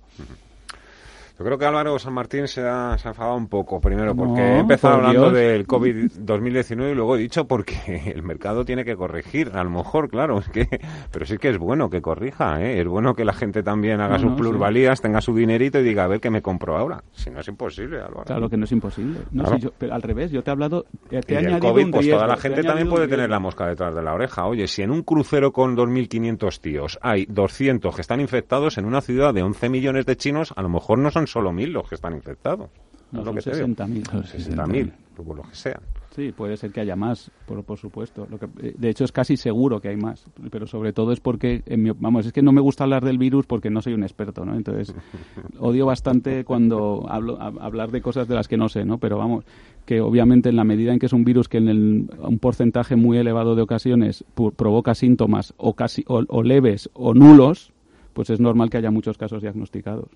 Yo 1.42 1.46
creo 1.46 1.58
que 1.58 1.66
Álvaro 1.66 1.98
San 1.98 2.14
Martín 2.14 2.46
se 2.46 2.60
ha, 2.60 2.96
se 2.98 3.08
ha 3.08 3.10
enfadado 3.10 3.36
un 3.36 3.48
poco, 3.48 3.80
primero 3.80 4.14
porque 4.14 4.40
he 4.40 4.58
empezado 4.60 4.94
hablando 4.94 5.32
del 5.32 5.66
COVID-2019 5.66 6.92
y 6.92 6.94
luego 6.94 7.16
he 7.16 7.18
dicho 7.18 7.48
porque 7.48 8.12
el 8.14 8.22
mercado 8.22 8.64
tiene 8.64 8.84
que 8.84 8.94
corregir, 8.94 9.50
a 9.52 9.64
lo 9.64 9.70
mejor, 9.70 10.08
claro, 10.08 10.38
es 10.38 10.48
que, 10.50 10.68
pero 11.10 11.26
sí 11.26 11.38
que 11.38 11.48
es 11.48 11.58
bueno 11.58 11.90
que 11.90 12.00
corrija, 12.00 12.62
¿eh? 12.62 12.80
es 12.80 12.86
bueno 12.86 13.14
que 13.14 13.24
la 13.24 13.32
gente 13.32 13.64
también 13.64 14.00
haga 14.00 14.20
sus 14.20 14.34
plusvalías, 14.34 15.00
tenga 15.00 15.20
su 15.20 15.34
dinerito 15.34 15.80
y 15.80 15.82
diga, 15.82 16.04
a 16.04 16.06
ver 16.06 16.20
qué 16.20 16.30
me 16.30 16.42
compro 16.42 16.76
ahora. 16.76 17.02
Si 17.10 17.28
no 17.28 17.40
es 17.40 17.48
imposible, 17.48 17.96
Álvaro. 17.96 18.22
Claro 18.22 18.48
que 18.48 18.56
no 18.56 18.64
es 18.64 18.70
imposible. 18.70 19.18
No, 19.32 19.58
yo, 19.58 19.72
pero 19.76 19.94
al 19.94 20.02
revés, 20.02 20.30
yo 20.30 20.44
te 20.44 20.50
he 20.50 20.52
hablado, 20.52 20.86
te 21.08 21.16
he 21.16 21.42
y 21.42 21.46
el 21.46 21.58
COVID, 21.58 21.90
pues 21.90 22.08
toda 22.08 22.28
la 22.28 22.36
gente 22.36 22.62
también 22.62 22.88
puede 22.88 23.08
tener 23.08 23.28
la 23.28 23.40
mosca 23.40 23.66
detrás 23.66 23.92
de 23.92 24.02
la 24.02 24.14
oreja. 24.14 24.46
Oye, 24.46 24.68
si 24.68 24.82
en 24.82 24.92
un 24.92 25.02
crucero 25.02 25.52
con 25.52 25.76
2.500 25.76 26.60
tíos 26.60 27.00
hay 27.02 27.26
200 27.26 27.92
que 27.96 28.00
están 28.00 28.20
infectados 28.20 28.78
en 28.78 28.84
una 28.84 29.00
ciudad 29.00 29.34
de 29.34 29.42
11 29.42 29.68
millones 29.70 30.06
de 30.06 30.16
chinos, 30.16 30.54
a 30.54 30.62
lo 30.62 30.68
mejor 30.68 31.00
no 31.00 31.10
son 31.10 31.26
solo 31.32 31.52
mil 31.52 31.72
los 31.72 31.88
que 31.88 31.94
están 31.94 32.14
infectados. 32.14 32.68
No, 33.10 33.24
son 33.24 33.36
60.000. 33.36 34.04
60.000, 34.04 34.92
por 35.16 35.36
lo 35.36 35.42
que 35.42 35.54
sean. 35.54 35.80
Sí, 36.14 36.30
puede 36.30 36.58
ser 36.58 36.72
que 36.72 36.80
haya 36.80 36.94
más, 36.94 37.30
por, 37.46 37.64
por 37.64 37.78
supuesto. 37.78 38.26
Lo 38.30 38.38
que, 38.38 38.46
eh, 38.60 38.74
de 38.76 38.90
hecho, 38.90 39.04
es 39.04 39.12
casi 39.12 39.38
seguro 39.38 39.80
que 39.80 39.88
hay 39.88 39.96
más, 39.96 40.26
pero 40.50 40.66
sobre 40.66 40.92
todo 40.92 41.12
es 41.12 41.20
porque, 41.20 41.62
vamos, 41.98 42.26
es 42.26 42.32
que 42.34 42.42
no 42.42 42.52
me 42.52 42.60
gusta 42.60 42.84
hablar 42.84 43.02
del 43.02 43.16
virus 43.16 43.46
porque 43.46 43.70
no 43.70 43.80
soy 43.80 43.94
un 43.94 44.02
experto, 44.02 44.44
¿no? 44.44 44.54
Entonces, 44.54 44.94
odio 45.58 45.86
bastante 45.86 46.44
cuando 46.44 47.06
hablo 47.08 47.40
hablar 47.40 47.90
de 47.90 48.02
cosas 48.02 48.28
de 48.28 48.34
las 48.34 48.46
que 48.46 48.58
no 48.58 48.68
sé, 48.68 48.84
¿no? 48.84 48.98
Pero 48.98 49.16
vamos, 49.16 49.46
que 49.86 50.02
obviamente 50.02 50.50
en 50.50 50.56
la 50.56 50.64
medida 50.64 50.92
en 50.92 50.98
que 50.98 51.06
es 51.06 51.14
un 51.14 51.24
virus 51.24 51.48
que 51.48 51.58
en 51.58 51.68
el, 51.68 52.10
un 52.18 52.38
porcentaje 52.38 52.94
muy 52.94 53.16
elevado 53.16 53.54
de 53.54 53.62
ocasiones 53.62 54.22
provoca 54.34 54.94
síntomas 54.94 55.54
o 55.56 55.74
casi 55.74 56.04
o 56.06 56.42
leves 56.42 56.90
o 56.92 57.14
nulos, 57.14 57.72
pues 58.12 58.28
es 58.28 58.38
normal 58.38 58.68
que 58.68 58.76
haya 58.76 58.90
muchos 58.90 59.16
casos 59.16 59.40
diagnosticados 59.40 60.10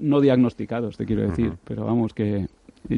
no 0.00 0.20
diagnosticados, 0.20 0.96
te 0.96 1.06
quiero 1.06 1.22
decir, 1.22 1.54
pero 1.64 1.84
vamos 1.84 2.14
que 2.14 2.46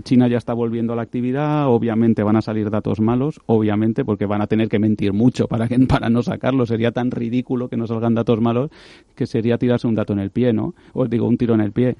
China 0.03 0.29
ya 0.29 0.38
está 0.38 0.55
volviendo 0.55 0.92
a 0.92 0.97
la 0.97 1.03
actividad, 1.03 1.68
obviamente 1.68 2.23
van 2.23 2.37
a 2.37 2.42
salir 2.42 2.71
datos 2.71 3.01
malos, 3.01 3.40
obviamente, 3.47 4.05
porque 4.05 4.27
van 4.27 4.40
a 4.40 4.47
tener 4.47 4.68
que 4.68 4.79
mentir 4.79 5.12
mucho 5.12 5.49
para, 5.49 5.68
que, 5.68 5.79
para 5.88 6.09
no 6.09 6.23
sacarlo. 6.23 6.66
Sería 6.66 6.92
tan 6.92 7.11
ridículo 7.11 7.68
que 7.68 7.77
no 7.77 7.87
salgan 7.87 8.14
datos 8.14 8.40
malos 8.40 8.71
que 9.14 9.27
sería 9.27 9.59
tirarse 9.59 9.87
un 9.87 9.95
dato 9.95 10.12
en 10.12 10.21
el 10.21 10.31
pie, 10.31 10.53
¿no? 10.53 10.75
O 10.95 11.07
digo, 11.07 11.27
un 11.27 11.37
tiro 11.37 11.55
en 11.55 11.61
el 11.61 11.73
pie. 11.73 11.97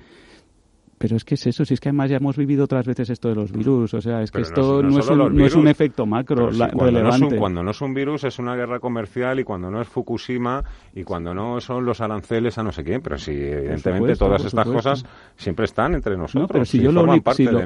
Pero 1.03 1.17
es 1.17 1.25
que 1.25 1.35
es 1.35 1.45
eso, 1.49 1.65
si 1.65 1.75
es 1.75 1.81
que 1.81 1.89
además 1.89 2.11
ya 2.11 2.19
hemos 2.19 2.37
vivido 2.37 2.63
otras 2.63 2.87
veces 2.87 3.11
esto 3.11 3.29
de 3.29 3.35
los 3.35 3.51
virus, 3.51 3.93
o 3.93 4.01
sea, 4.01 4.23
es 4.23 4.31
que 4.31 4.43
esto 4.43 4.85
no, 4.85 5.01
es 5.45 5.57
un, 5.57 5.67
efecto 5.67 6.07
macro 6.07 6.49
relevante. 6.49 7.37
cuando 7.37 7.61
no 7.65 7.73
es 7.73 7.81
un 7.81 7.93
virus 7.93 8.23
es 8.23 8.39
una 8.39 8.55
guerra 8.55 8.79
comercial 8.79 9.41
y 9.41 9.43
cuando 9.43 9.69
no 9.69 9.81
es 9.81 9.89
Fukushima 9.89 10.63
y 10.95 11.03
cuando 11.03 11.35
no 11.35 11.61
son 11.61 11.85
los 11.85 12.01
aranceles 12.01 12.57
a 12.59 12.63
no 12.63 12.71
sé 12.71 12.85
quién, 12.85 13.01
pero 13.03 13.19
sí, 13.19 13.33
evidentemente 13.33 14.15
todas 14.15 14.45
estas 14.45 14.65
cosas 14.65 15.05
siempre 15.35 15.65
están 15.65 15.97
entre 15.97 16.17
nosotros. 16.17 16.43
No, 16.43 16.47
pero 16.47 16.65
si 16.65 16.79
yo 16.79 16.93
lo, 16.93 17.05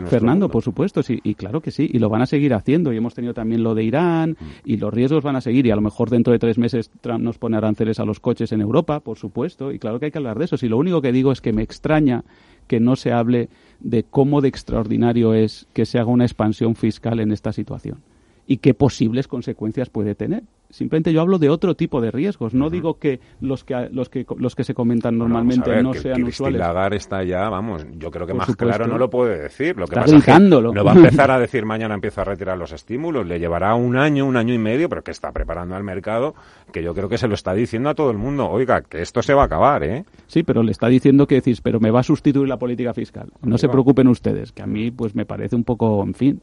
Fernando, 0.07 0.49
por 0.49 0.63
supuesto, 0.63 1.03
sí, 1.03 1.21
y 1.23 1.35
claro 1.35 1.61
que 1.61 1.71
sí, 1.71 1.91
y 1.93 1.99
lo 1.99 2.09
van 2.09 2.23
a 2.23 2.27
seguir 2.27 2.55
haciendo, 2.55 2.91
y 2.91 2.97
hemos 2.97 3.13
tenido 3.13 3.35
también 3.35 3.63
lo 3.63 3.75
de 3.75 3.85
Irán, 3.85 4.31
mm. 4.31 4.45
y 4.65 4.79
los 4.79 4.95
riesgos 4.95 5.23
van 5.23 5.37
a 5.37 5.43
seguir, 5.43 5.67
y 5.67 5.71
a 5.71 5.77
lo 5.77 5.83
mejor 5.83 6.09
dentro 6.09 6.33
de 6.33 6.39
tres 6.39 6.57
meses 6.57 6.91
Trump 7.03 7.23
nos 7.23 7.37
pone 7.37 7.59
aranceles 7.59 8.01
a 8.01 8.07
los 8.07 8.19
coches 8.19 8.51
en 8.53 8.63
Europa, 8.63 9.01
por 9.01 9.19
supuesto, 9.19 9.73
y 9.73 9.79
claro 9.79 10.01
que 10.01 10.07
hay 10.07 10.11
que 10.11 10.17
hablar 10.17 10.39
de 10.39 10.47
eso. 10.47 10.57
Si 10.57 10.71
lo 10.71 10.79
único 10.79 11.03
que 11.03 11.13
digo 11.13 11.33
es 11.33 11.43
que 11.43 11.53
me 11.53 11.63
extraña 11.63 12.25
que 12.67 12.81
no 12.81 12.97
se 12.97 13.13
hable 13.13 13.49
de 13.81 14.05
cómo 14.05 14.41
de 14.41 14.49
extraordinario 14.49 15.35
es 15.35 15.67
que 15.73 15.87
se 15.87 15.99
haga 15.99 16.11
una 16.11 16.25
expansión 16.25 16.75
fiscal 16.77 17.21
en 17.21 17.33
esta 17.33 17.53
situación 17.53 18.03
y 18.47 18.59
qué 18.59 18.75
posibles 18.75 19.29
consecuencias 19.29 19.91
puede 19.91 20.15
tener. 20.15 20.45
Simplemente 20.71 21.13
yo 21.13 21.21
hablo 21.21 21.39
de 21.39 21.49
otro 21.49 21.75
tipo 21.75 22.01
de 22.01 22.11
riesgos. 22.11 22.53
No 22.53 22.71
digo 22.71 22.99
que 22.99 23.21
los 23.41 23.65
que 23.65 23.89
los 23.93 24.09
que 24.09 24.27
los 24.37 24.55
que 24.55 24.65
se 24.65 24.75
comentan 24.75 25.17
normalmente 25.17 25.83
no 25.83 25.95
sean 25.95 26.25
usuales. 26.25 26.59
Lagarde 26.59 26.97
está 26.97 27.23
ya, 27.23 27.49
vamos, 27.49 27.87
yo 27.97 28.11
creo 28.11 28.27
que 28.27 28.35
más 28.35 28.55
claro 28.57 28.87
no 28.87 28.99
lo 28.99 29.09
puede 29.09 29.43
decir. 29.43 29.77
Lo 29.77 29.87
que 29.87 29.95
pasa 29.95 30.17
es 30.17 30.25
que 30.25 30.39
no 30.41 30.85
va 30.85 30.93
a 30.93 30.97
empezar 30.97 31.31
a 31.31 31.39
decir 31.41 31.65
mañana 31.65 31.95
empieza 31.95 32.23
a 32.23 32.25
retirar 32.25 32.59
los 32.59 32.73
estímulos. 32.73 33.27
Le 33.27 33.39
llevará 33.39 33.75
un 33.75 33.97
año, 33.97 34.27
un 34.27 34.37
año 34.37 34.55
y 34.55 34.59
medio, 34.59 34.89
pero 34.89 35.03
que 35.03 35.13
está 35.13 35.33
preparando 35.33 35.77
al 35.77 35.85
mercado, 35.85 36.35
que 36.73 36.83
yo 36.83 36.95
creo 36.95 37.09
que 37.09 37.19
se 37.19 37.29
lo 37.29 37.35
está 37.35 37.55
diciendo 37.55 37.89
a 37.89 37.95
todo 37.95 38.11
el 38.11 38.19
mundo. 38.19 38.49
Oiga, 38.49 38.83
que 38.83 39.03
esto 39.03 39.23
se 39.23 39.35
va 39.35 39.43
a 39.43 39.47
acabar, 39.47 39.85
¿eh? 39.85 40.05
Sí, 40.27 40.43
pero 40.43 40.63
le 40.63 40.73
está 40.73 40.89
diciendo 40.89 41.27
que 41.27 41.37
decís, 41.37 41.61
pero 41.61 41.79
me 41.79 41.91
va 41.91 42.01
a 42.01 42.05
sustituir 42.05 42.49
la 42.49 42.59
política 42.59 42.93
fiscal. 42.93 43.31
No 43.43 43.57
se 43.57 43.69
preocupen 43.69 44.09
ustedes, 44.09 44.53
que 44.53 44.63
a 44.63 44.67
mí 44.67 44.91
pues 44.91 45.15
me 45.15 45.27
parece 45.27 45.55
un 45.55 45.65
poco, 45.65 46.03
en 46.03 46.15
fin. 46.15 46.43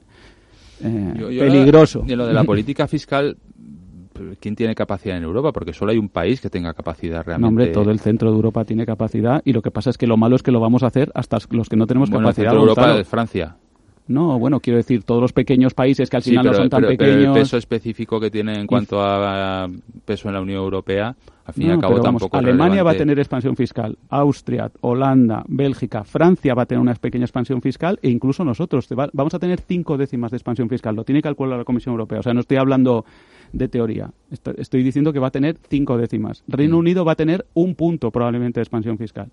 Eh, 0.82 1.14
peligroso. 1.40 2.04
Y 2.08 2.16
lo 2.16 2.26
de 2.26 2.34
la 2.34 2.44
política 2.46 2.88
fiscal, 2.88 3.38
¿quién 4.40 4.56
tiene 4.56 4.76
capacidad 4.76 5.18
en 5.18 5.24
Europa? 5.24 5.52
Porque 5.52 5.74
solo 5.74 5.92
hay 5.92 5.98
un 5.98 6.10
país 6.10 6.42
que 6.42 6.50
tenga 6.50 6.74
capacidad 6.74 7.24
realmente. 7.26 7.42
No, 7.42 7.48
hombre, 7.48 7.68
todo 7.68 7.92
el 7.92 8.00
centro 8.00 8.30
de 8.30 8.36
Europa 8.36 8.66
tiene 8.66 8.86
capacidad 8.86 9.42
y 9.46 9.54
lo 9.54 9.62
que 9.62 9.72
pasa 9.72 9.90
es 9.90 9.98
que 9.98 10.08
lo 10.08 10.18
malo 10.18 10.36
es 10.36 10.44
que 10.44 10.52
lo 10.52 10.60
vamos 10.60 10.84
a 10.84 10.88
hacer 10.88 11.12
hasta 11.16 11.38
los 11.50 11.70
que 11.70 11.76
no 11.76 11.88
tenemos 11.88 12.10
capacidad. 12.10 12.30
El 12.30 12.36
centro 12.36 12.54
de 12.54 12.70
Europa 12.70 13.00
es 13.00 13.08
Francia. 13.08 13.58
No, 14.08 14.38
bueno, 14.38 14.60
quiero 14.60 14.78
decir, 14.78 15.04
todos 15.04 15.22
los 15.22 15.32
pequeños 15.32 15.74
países 15.74 16.10
que 16.10 16.18
al 16.18 16.24
final 16.24 16.46
no 16.46 16.54
son 16.54 16.70
tan 16.70 16.82
pequeños. 16.82 17.16
Pero 17.16 17.36
el 17.36 17.42
peso 17.42 17.58
específico 17.58 18.20
que 18.20 18.30
tiene 18.30 18.54
en 18.60 18.68
cuanto 18.68 19.02
a 19.02 19.68
peso 20.06 20.28
en 20.28 20.34
la 20.34 20.42
Unión 20.42 20.62
Europea, 20.62 21.16
al 21.46 21.54
fin 21.54 21.68
y 21.68 21.72
al 21.72 21.80
cabo 21.80 22.02
tampoco. 22.02 22.38
Alemania 22.38 22.84
va 22.84 22.92
a 22.92 22.96
tener 22.96 23.18
expansión 23.20 23.56
fiscal, 23.56 23.98
Austria, 24.10 24.72
Holanda, 24.82 25.44
Bélgica, 25.48 26.04
Francia 26.04 26.54
va 26.54 26.64
a 26.64 26.66
tener 26.66 26.82
una 26.82 26.94
pequeña 26.96 27.26
expansión 27.26 27.62
fiscal 27.62 28.00
e 28.02 28.10
incluso 28.10 28.44
nosotros 28.44 28.88
vamos 29.14 29.34
a 29.34 29.40
tener 29.40 29.62
cinco 29.62 29.98
décimas 29.98 30.32
de 30.32 30.38
expansión 30.38 30.70
fiscal. 30.70 30.96
Lo 30.96 31.04
tiene 31.04 31.20
que 31.20 31.30
calcular 31.30 31.58
la 31.58 31.66
Comisión 31.66 31.94
Europea. 31.94 32.20
O 32.20 32.24
sea, 32.24 32.34
no 32.34 32.42
estoy 32.42 32.58
hablando 32.58 33.06
de 33.52 33.68
teoría. 33.68 34.10
Estoy 34.58 34.84
diciendo 34.84 35.14
que 35.14 35.20
va 35.20 35.28
a 35.28 35.32
tener 35.32 35.58
cinco 35.70 35.98
décimas. 35.98 36.44
Reino 36.48 36.76
mm. 36.76 36.80
Unido 36.80 37.06
va 37.06 37.14
a 37.14 37.16
tener 37.16 37.46
un 37.54 37.76
punto 37.76 38.12
probablemente 38.12 38.60
de 38.60 38.64
expansión 38.64 38.98
fiscal. 38.98 39.30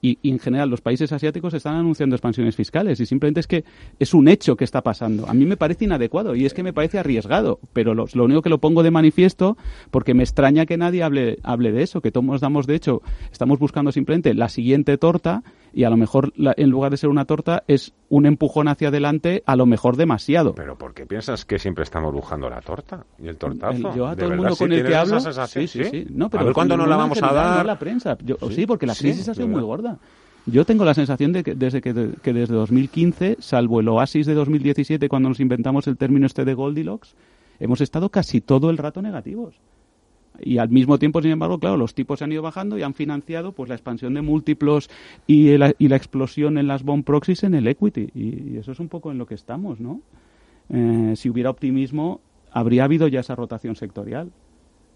Y, 0.00 0.18
en 0.22 0.38
general 0.38 0.70
los 0.70 0.80
países 0.80 1.12
asiáticos 1.12 1.54
están 1.54 1.74
anunciando 1.74 2.14
expansiones 2.14 2.54
fiscales 2.54 3.00
y 3.00 3.06
simplemente 3.06 3.40
es 3.40 3.46
que 3.46 3.64
es 3.98 4.14
un 4.14 4.28
hecho 4.28 4.56
que 4.56 4.64
está 4.64 4.82
pasando. 4.82 5.28
A 5.28 5.34
mí 5.34 5.44
me 5.44 5.56
parece 5.56 5.86
inadecuado 5.86 6.36
y 6.36 6.46
es 6.46 6.54
que 6.54 6.62
me 6.62 6.72
parece 6.72 6.98
arriesgado, 6.98 7.58
pero 7.72 7.94
lo, 7.94 8.06
único 8.14 8.42
que 8.42 8.50
lo 8.50 8.58
pongo 8.58 8.82
de 8.82 8.90
manifiesto 8.90 9.56
porque 9.90 10.14
me 10.14 10.22
extraña 10.22 10.66
que 10.66 10.76
nadie 10.76 11.02
hable, 11.02 11.38
hable 11.42 11.72
de 11.72 11.82
eso, 11.82 12.00
que 12.00 12.12
todos 12.12 12.40
damos, 12.40 12.66
de 12.66 12.76
hecho, 12.76 13.02
estamos 13.32 13.58
buscando 13.58 13.90
simplemente 13.90 14.34
la 14.34 14.48
siguiente 14.48 14.98
torta 14.98 15.42
y 15.72 15.84
a 15.84 15.90
lo 15.90 15.96
mejor 15.96 16.32
en 16.36 16.70
lugar 16.70 16.90
de 16.90 16.96
ser 16.96 17.10
una 17.10 17.24
torta 17.24 17.64
es 17.66 17.92
un 18.08 18.26
empujón 18.26 18.68
hacia 18.68 18.88
adelante, 18.88 19.42
a 19.46 19.56
lo 19.56 19.66
mejor 19.66 19.96
demasiado. 19.96 20.54
Pero 20.54 20.76
¿por 20.76 20.94
qué 20.94 21.06
piensas 21.06 21.44
que 21.44 21.58
siempre 21.58 21.84
estamos 21.84 22.12
bujando 22.12 22.48
la 22.48 22.60
torta 22.60 23.04
y 23.18 23.28
el 23.28 23.36
tortazo? 23.36 23.94
yo 23.94 24.06
a 24.06 24.16
todo 24.16 24.30
el 24.30 24.36
mundo 24.36 24.56
con 24.56 24.72
el 24.72 24.86
que 24.86 24.94
hablo, 24.94 25.20
sí, 25.20 25.66
sí, 25.68 25.84
sí, 25.84 26.06
No, 26.10 26.30
pero 26.30 26.42
a 26.42 26.44
ver 26.44 26.54
cuándo 26.54 26.76
nos 26.76 26.88
la 26.88 26.96
vamos 26.96 27.22
a 27.22 27.32
dar. 27.32 27.66
la 27.66 27.78
prensa. 27.78 28.16
sí, 28.50 28.66
porque 28.66 28.86
la 28.86 28.94
crisis 28.94 29.28
ha 29.28 29.34
sido 29.34 29.48
muy 29.48 29.62
gorda. 29.62 29.98
Yo 30.46 30.64
tengo 30.64 30.84
la 30.84 30.94
sensación 30.94 31.32
de 31.32 31.42
que 31.42 31.54
desde 31.54 31.82
que, 31.82 31.92
que, 32.22 32.32
desde 32.32 32.54
2015, 32.54 33.36
salvo 33.38 33.80
el 33.80 33.88
oasis 33.88 34.24
de 34.26 34.32
2017 34.32 35.08
cuando 35.08 35.28
nos 35.28 35.40
inventamos 35.40 35.86
el 35.88 35.98
término 35.98 36.26
este 36.26 36.46
de 36.46 36.54
Goldilocks, 36.54 37.14
hemos 37.60 37.82
estado 37.82 38.08
casi 38.08 38.40
todo 38.40 38.70
el 38.70 38.78
rato 38.78 39.02
negativos. 39.02 39.54
Y 40.40 40.58
al 40.58 40.68
mismo 40.68 40.98
tiempo, 40.98 41.20
sin 41.20 41.32
embargo, 41.32 41.58
claro, 41.58 41.76
los 41.76 41.94
tipos 41.94 42.18
se 42.18 42.24
han 42.24 42.32
ido 42.32 42.42
bajando 42.42 42.78
y 42.78 42.82
han 42.82 42.94
financiado 42.94 43.52
pues 43.52 43.68
la 43.68 43.74
expansión 43.74 44.14
de 44.14 44.22
múltiplos 44.22 44.88
y 45.26 45.56
la, 45.56 45.74
y 45.78 45.88
la 45.88 45.96
explosión 45.96 46.58
en 46.58 46.68
las 46.68 46.82
bond 46.82 47.04
proxies 47.04 47.44
en 47.44 47.54
el 47.54 47.66
equity. 47.66 48.10
Y, 48.14 48.56
eso 48.58 48.72
es 48.72 48.80
un 48.80 48.88
poco 48.88 49.10
en 49.10 49.18
lo 49.18 49.26
que 49.26 49.34
estamos, 49.34 49.80
¿no? 49.80 50.00
Eh, 50.70 51.14
si 51.16 51.28
hubiera 51.28 51.50
optimismo, 51.50 52.20
habría 52.52 52.84
habido 52.84 53.08
ya 53.08 53.20
esa 53.20 53.34
rotación 53.34 53.76
sectorial. 53.76 54.30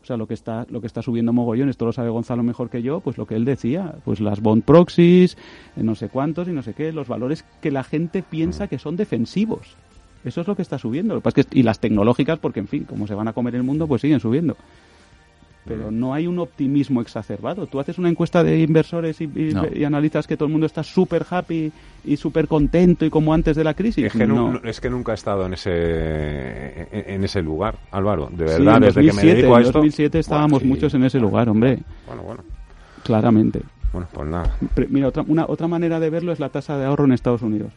O 0.02 0.04
sea, 0.04 0.16
lo 0.16 0.26
que 0.26 0.34
está 0.34 0.66
lo 0.68 0.80
que 0.80 0.88
está 0.88 1.00
subiendo 1.00 1.32
mogollón, 1.32 1.68
esto 1.68 1.84
lo 1.84 1.92
sabe 1.92 2.10
Gonzalo 2.10 2.42
mejor 2.42 2.70
que 2.70 2.82
yo, 2.82 2.98
pues 2.98 3.18
lo 3.18 3.26
que 3.26 3.36
él 3.36 3.44
decía, 3.44 3.94
pues 4.04 4.20
las 4.20 4.40
bond 4.40 4.64
proxies, 4.64 5.36
eh, 5.76 5.82
no 5.84 5.94
sé 5.94 6.08
cuántos 6.08 6.48
y 6.48 6.52
no 6.52 6.62
sé 6.62 6.74
qué, 6.74 6.92
los 6.92 7.06
valores 7.06 7.44
que 7.60 7.70
la 7.70 7.84
gente 7.84 8.22
piensa 8.22 8.66
que 8.66 8.78
son 8.78 8.96
defensivos. 8.96 9.76
Eso 10.24 10.40
es 10.40 10.46
lo 10.46 10.56
que 10.56 10.62
está 10.62 10.78
subiendo. 10.78 11.20
y 11.52 11.62
las 11.62 11.80
tecnológicas, 11.80 12.38
porque 12.38 12.60
en 12.60 12.68
fin, 12.68 12.84
como 12.84 13.06
se 13.06 13.14
van 13.14 13.28
a 13.28 13.32
comer 13.32 13.56
el 13.56 13.64
mundo, 13.64 13.88
pues 13.88 14.02
siguen 14.02 14.20
subiendo 14.20 14.56
pero 15.64 15.90
no 15.90 16.12
hay 16.12 16.26
un 16.26 16.38
optimismo 16.38 17.00
exacerbado. 17.00 17.66
Tú 17.66 17.78
haces 17.78 17.98
una 17.98 18.08
encuesta 18.08 18.42
de 18.42 18.60
inversores 18.60 19.20
y, 19.20 19.84
analizas 19.84 20.26
que 20.26 20.36
todo 20.36 20.46
el 20.46 20.52
mundo 20.52 20.66
está 20.66 20.82
súper 20.82 21.24
happy 21.28 21.72
y 22.04 22.16
súper 22.16 22.48
contento 22.48 23.04
y 23.04 23.10
como 23.10 23.32
antes 23.32 23.56
de 23.56 23.64
la 23.64 23.74
crisis. 23.74 24.06
Es 24.06 24.12
que, 24.12 24.28
es 24.64 24.80
que 24.80 24.90
nunca 24.90 25.12
he 25.12 25.14
estado 25.14 25.46
en 25.46 25.54
ese 25.54 26.88
en 26.92 27.24
ese 27.24 27.42
lugar, 27.42 27.78
Álvaro. 27.90 28.28
De 28.32 28.44
verdad, 28.44 28.80
desde 28.80 29.06
que 29.06 29.12
me 29.12 29.22
dedico 29.22 29.54
a 29.54 29.60
esto. 29.60 29.78
En 29.78 29.84
2007 29.84 30.18
estábamos 30.18 30.64
muchos 30.64 30.94
en 30.94 31.04
ese 31.04 31.18
lugar, 31.18 31.48
hombre. 31.48 31.78
Bueno, 32.06 32.22
bueno. 32.22 32.42
Claramente. 33.04 33.60
Bueno, 33.92 34.08
pues 34.12 34.28
nada. 34.28 34.56
Mira, 34.88 35.08
otra, 35.08 35.22
una, 35.26 35.44
otra 35.46 35.68
manera 35.68 36.00
de 36.00 36.10
verlo 36.10 36.32
es 36.32 36.40
la 36.40 36.48
tasa 36.48 36.78
de 36.78 36.86
ahorro 36.86 37.04
en 37.04 37.12
Estados 37.12 37.42
Unidos. 37.42 37.72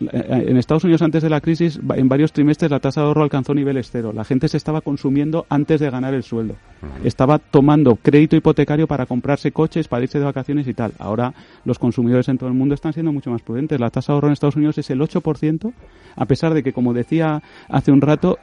Eh, 0.00 0.44
en 0.48 0.56
Estados 0.56 0.84
Unidos 0.84 1.02
antes 1.02 1.22
de 1.22 1.30
la 1.30 1.40
crisis, 1.40 1.78
en 1.94 2.08
varios 2.08 2.32
trimestres 2.32 2.70
la 2.70 2.80
tasa 2.80 3.00
de 3.00 3.06
ahorro 3.06 3.22
alcanzó 3.22 3.54
niveles 3.54 3.90
cero. 3.90 4.12
La 4.12 4.24
gente 4.24 4.48
se 4.48 4.56
estaba 4.56 4.80
consumiendo 4.80 5.46
antes 5.48 5.80
de 5.80 5.90
ganar 5.90 6.14
el 6.14 6.22
sueldo. 6.22 6.56
Estaba 7.02 7.38
tomando 7.38 7.96
crédito 7.96 8.36
hipotecario 8.36 8.86
para 8.86 9.06
comprarse 9.06 9.52
coches, 9.52 9.88
para 9.88 10.04
irse 10.04 10.18
de 10.18 10.24
vacaciones 10.24 10.66
y 10.66 10.74
tal. 10.74 10.92
Ahora 10.98 11.34
los 11.64 11.78
consumidores 11.78 12.28
en 12.28 12.38
todo 12.38 12.48
el 12.48 12.54
mundo 12.54 12.74
están 12.74 12.92
siendo 12.92 13.12
mucho 13.12 13.30
más 13.30 13.42
prudentes. 13.42 13.78
La 13.78 13.90
tasa 13.90 14.12
de 14.12 14.14
ahorro 14.14 14.28
en 14.28 14.32
Estados 14.32 14.56
Unidos 14.56 14.78
es 14.78 14.88
el 14.90 15.00
8%, 15.00 15.72
a 16.16 16.24
pesar 16.24 16.54
de 16.54 16.62
que, 16.62 16.72
como 16.72 16.94
decía 16.94 17.42
hace 17.68 17.92
un 17.92 18.00
rato, 18.00 18.38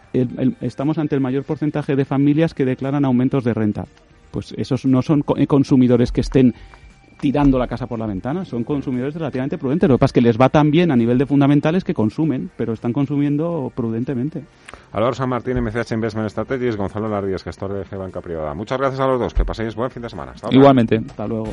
estamos 0.62 0.98
ante 0.98 1.16
el 1.16 1.22
mayor 1.22 1.44
porcentaje 1.44 1.96
de 1.96 2.06
familias 2.06 2.54
que 2.54 2.66
declaran 2.66 3.06
aumentos 3.06 3.44
de 3.44 3.54
renta. 3.54 3.86
Pues 4.32 4.54
esos 4.58 4.86
no 4.86 5.02
son 5.02 5.24
consumidores 5.24 6.12
que 6.12 6.22
estén 6.22 6.54
tirando 7.22 7.58
la 7.58 7.68
casa 7.68 7.88
por 7.88 8.00
la 8.00 8.08
ventana. 8.08 8.44
Son 8.44 8.64
consumidores 8.64 9.14
relativamente 9.14 9.58
prudentes. 9.58 9.88
Lo 9.88 9.96
que 9.96 10.00
pasa 10.00 10.10
es 10.10 10.14
que 10.14 10.22
les 10.22 10.38
va 10.38 10.50
tan 10.50 10.72
bien 10.72 10.92
a 10.92 10.96
nivel 10.96 11.18
de 11.18 11.26
fundamentales 11.26 11.84
que 11.84 11.94
consumen, 11.94 12.50
pero 12.58 12.74
están 12.74 12.92
consumiendo 12.92 13.72
prudentemente. 13.74 14.44
Álvaro 14.92 15.14
San 15.14 15.30
Martín, 15.30 15.62
MCH 15.62 15.92
Investment 15.92 16.30
Strategies, 16.30 16.76
Gonzalo 16.76 17.08
Lardíez, 17.08 17.44
gestor 17.44 17.72
de 17.74 17.86
G 17.86 17.98
Banca 17.98 18.20
Privada. 18.20 18.54
Muchas 18.54 18.80
gracias 18.80 19.00
a 19.00 19.08
los 19.08 19.20
dos. 19.20 19.34
Que 19.34 19.46
paséis 19.46 19.76
buen 19.76 19.92
fin 19.92 20.02
de 20.02 20.10
semana. 20.10 20.34
Igualmente. 20.50 20.98
Hasta 20.98 21.28
luego. 21.28 21.48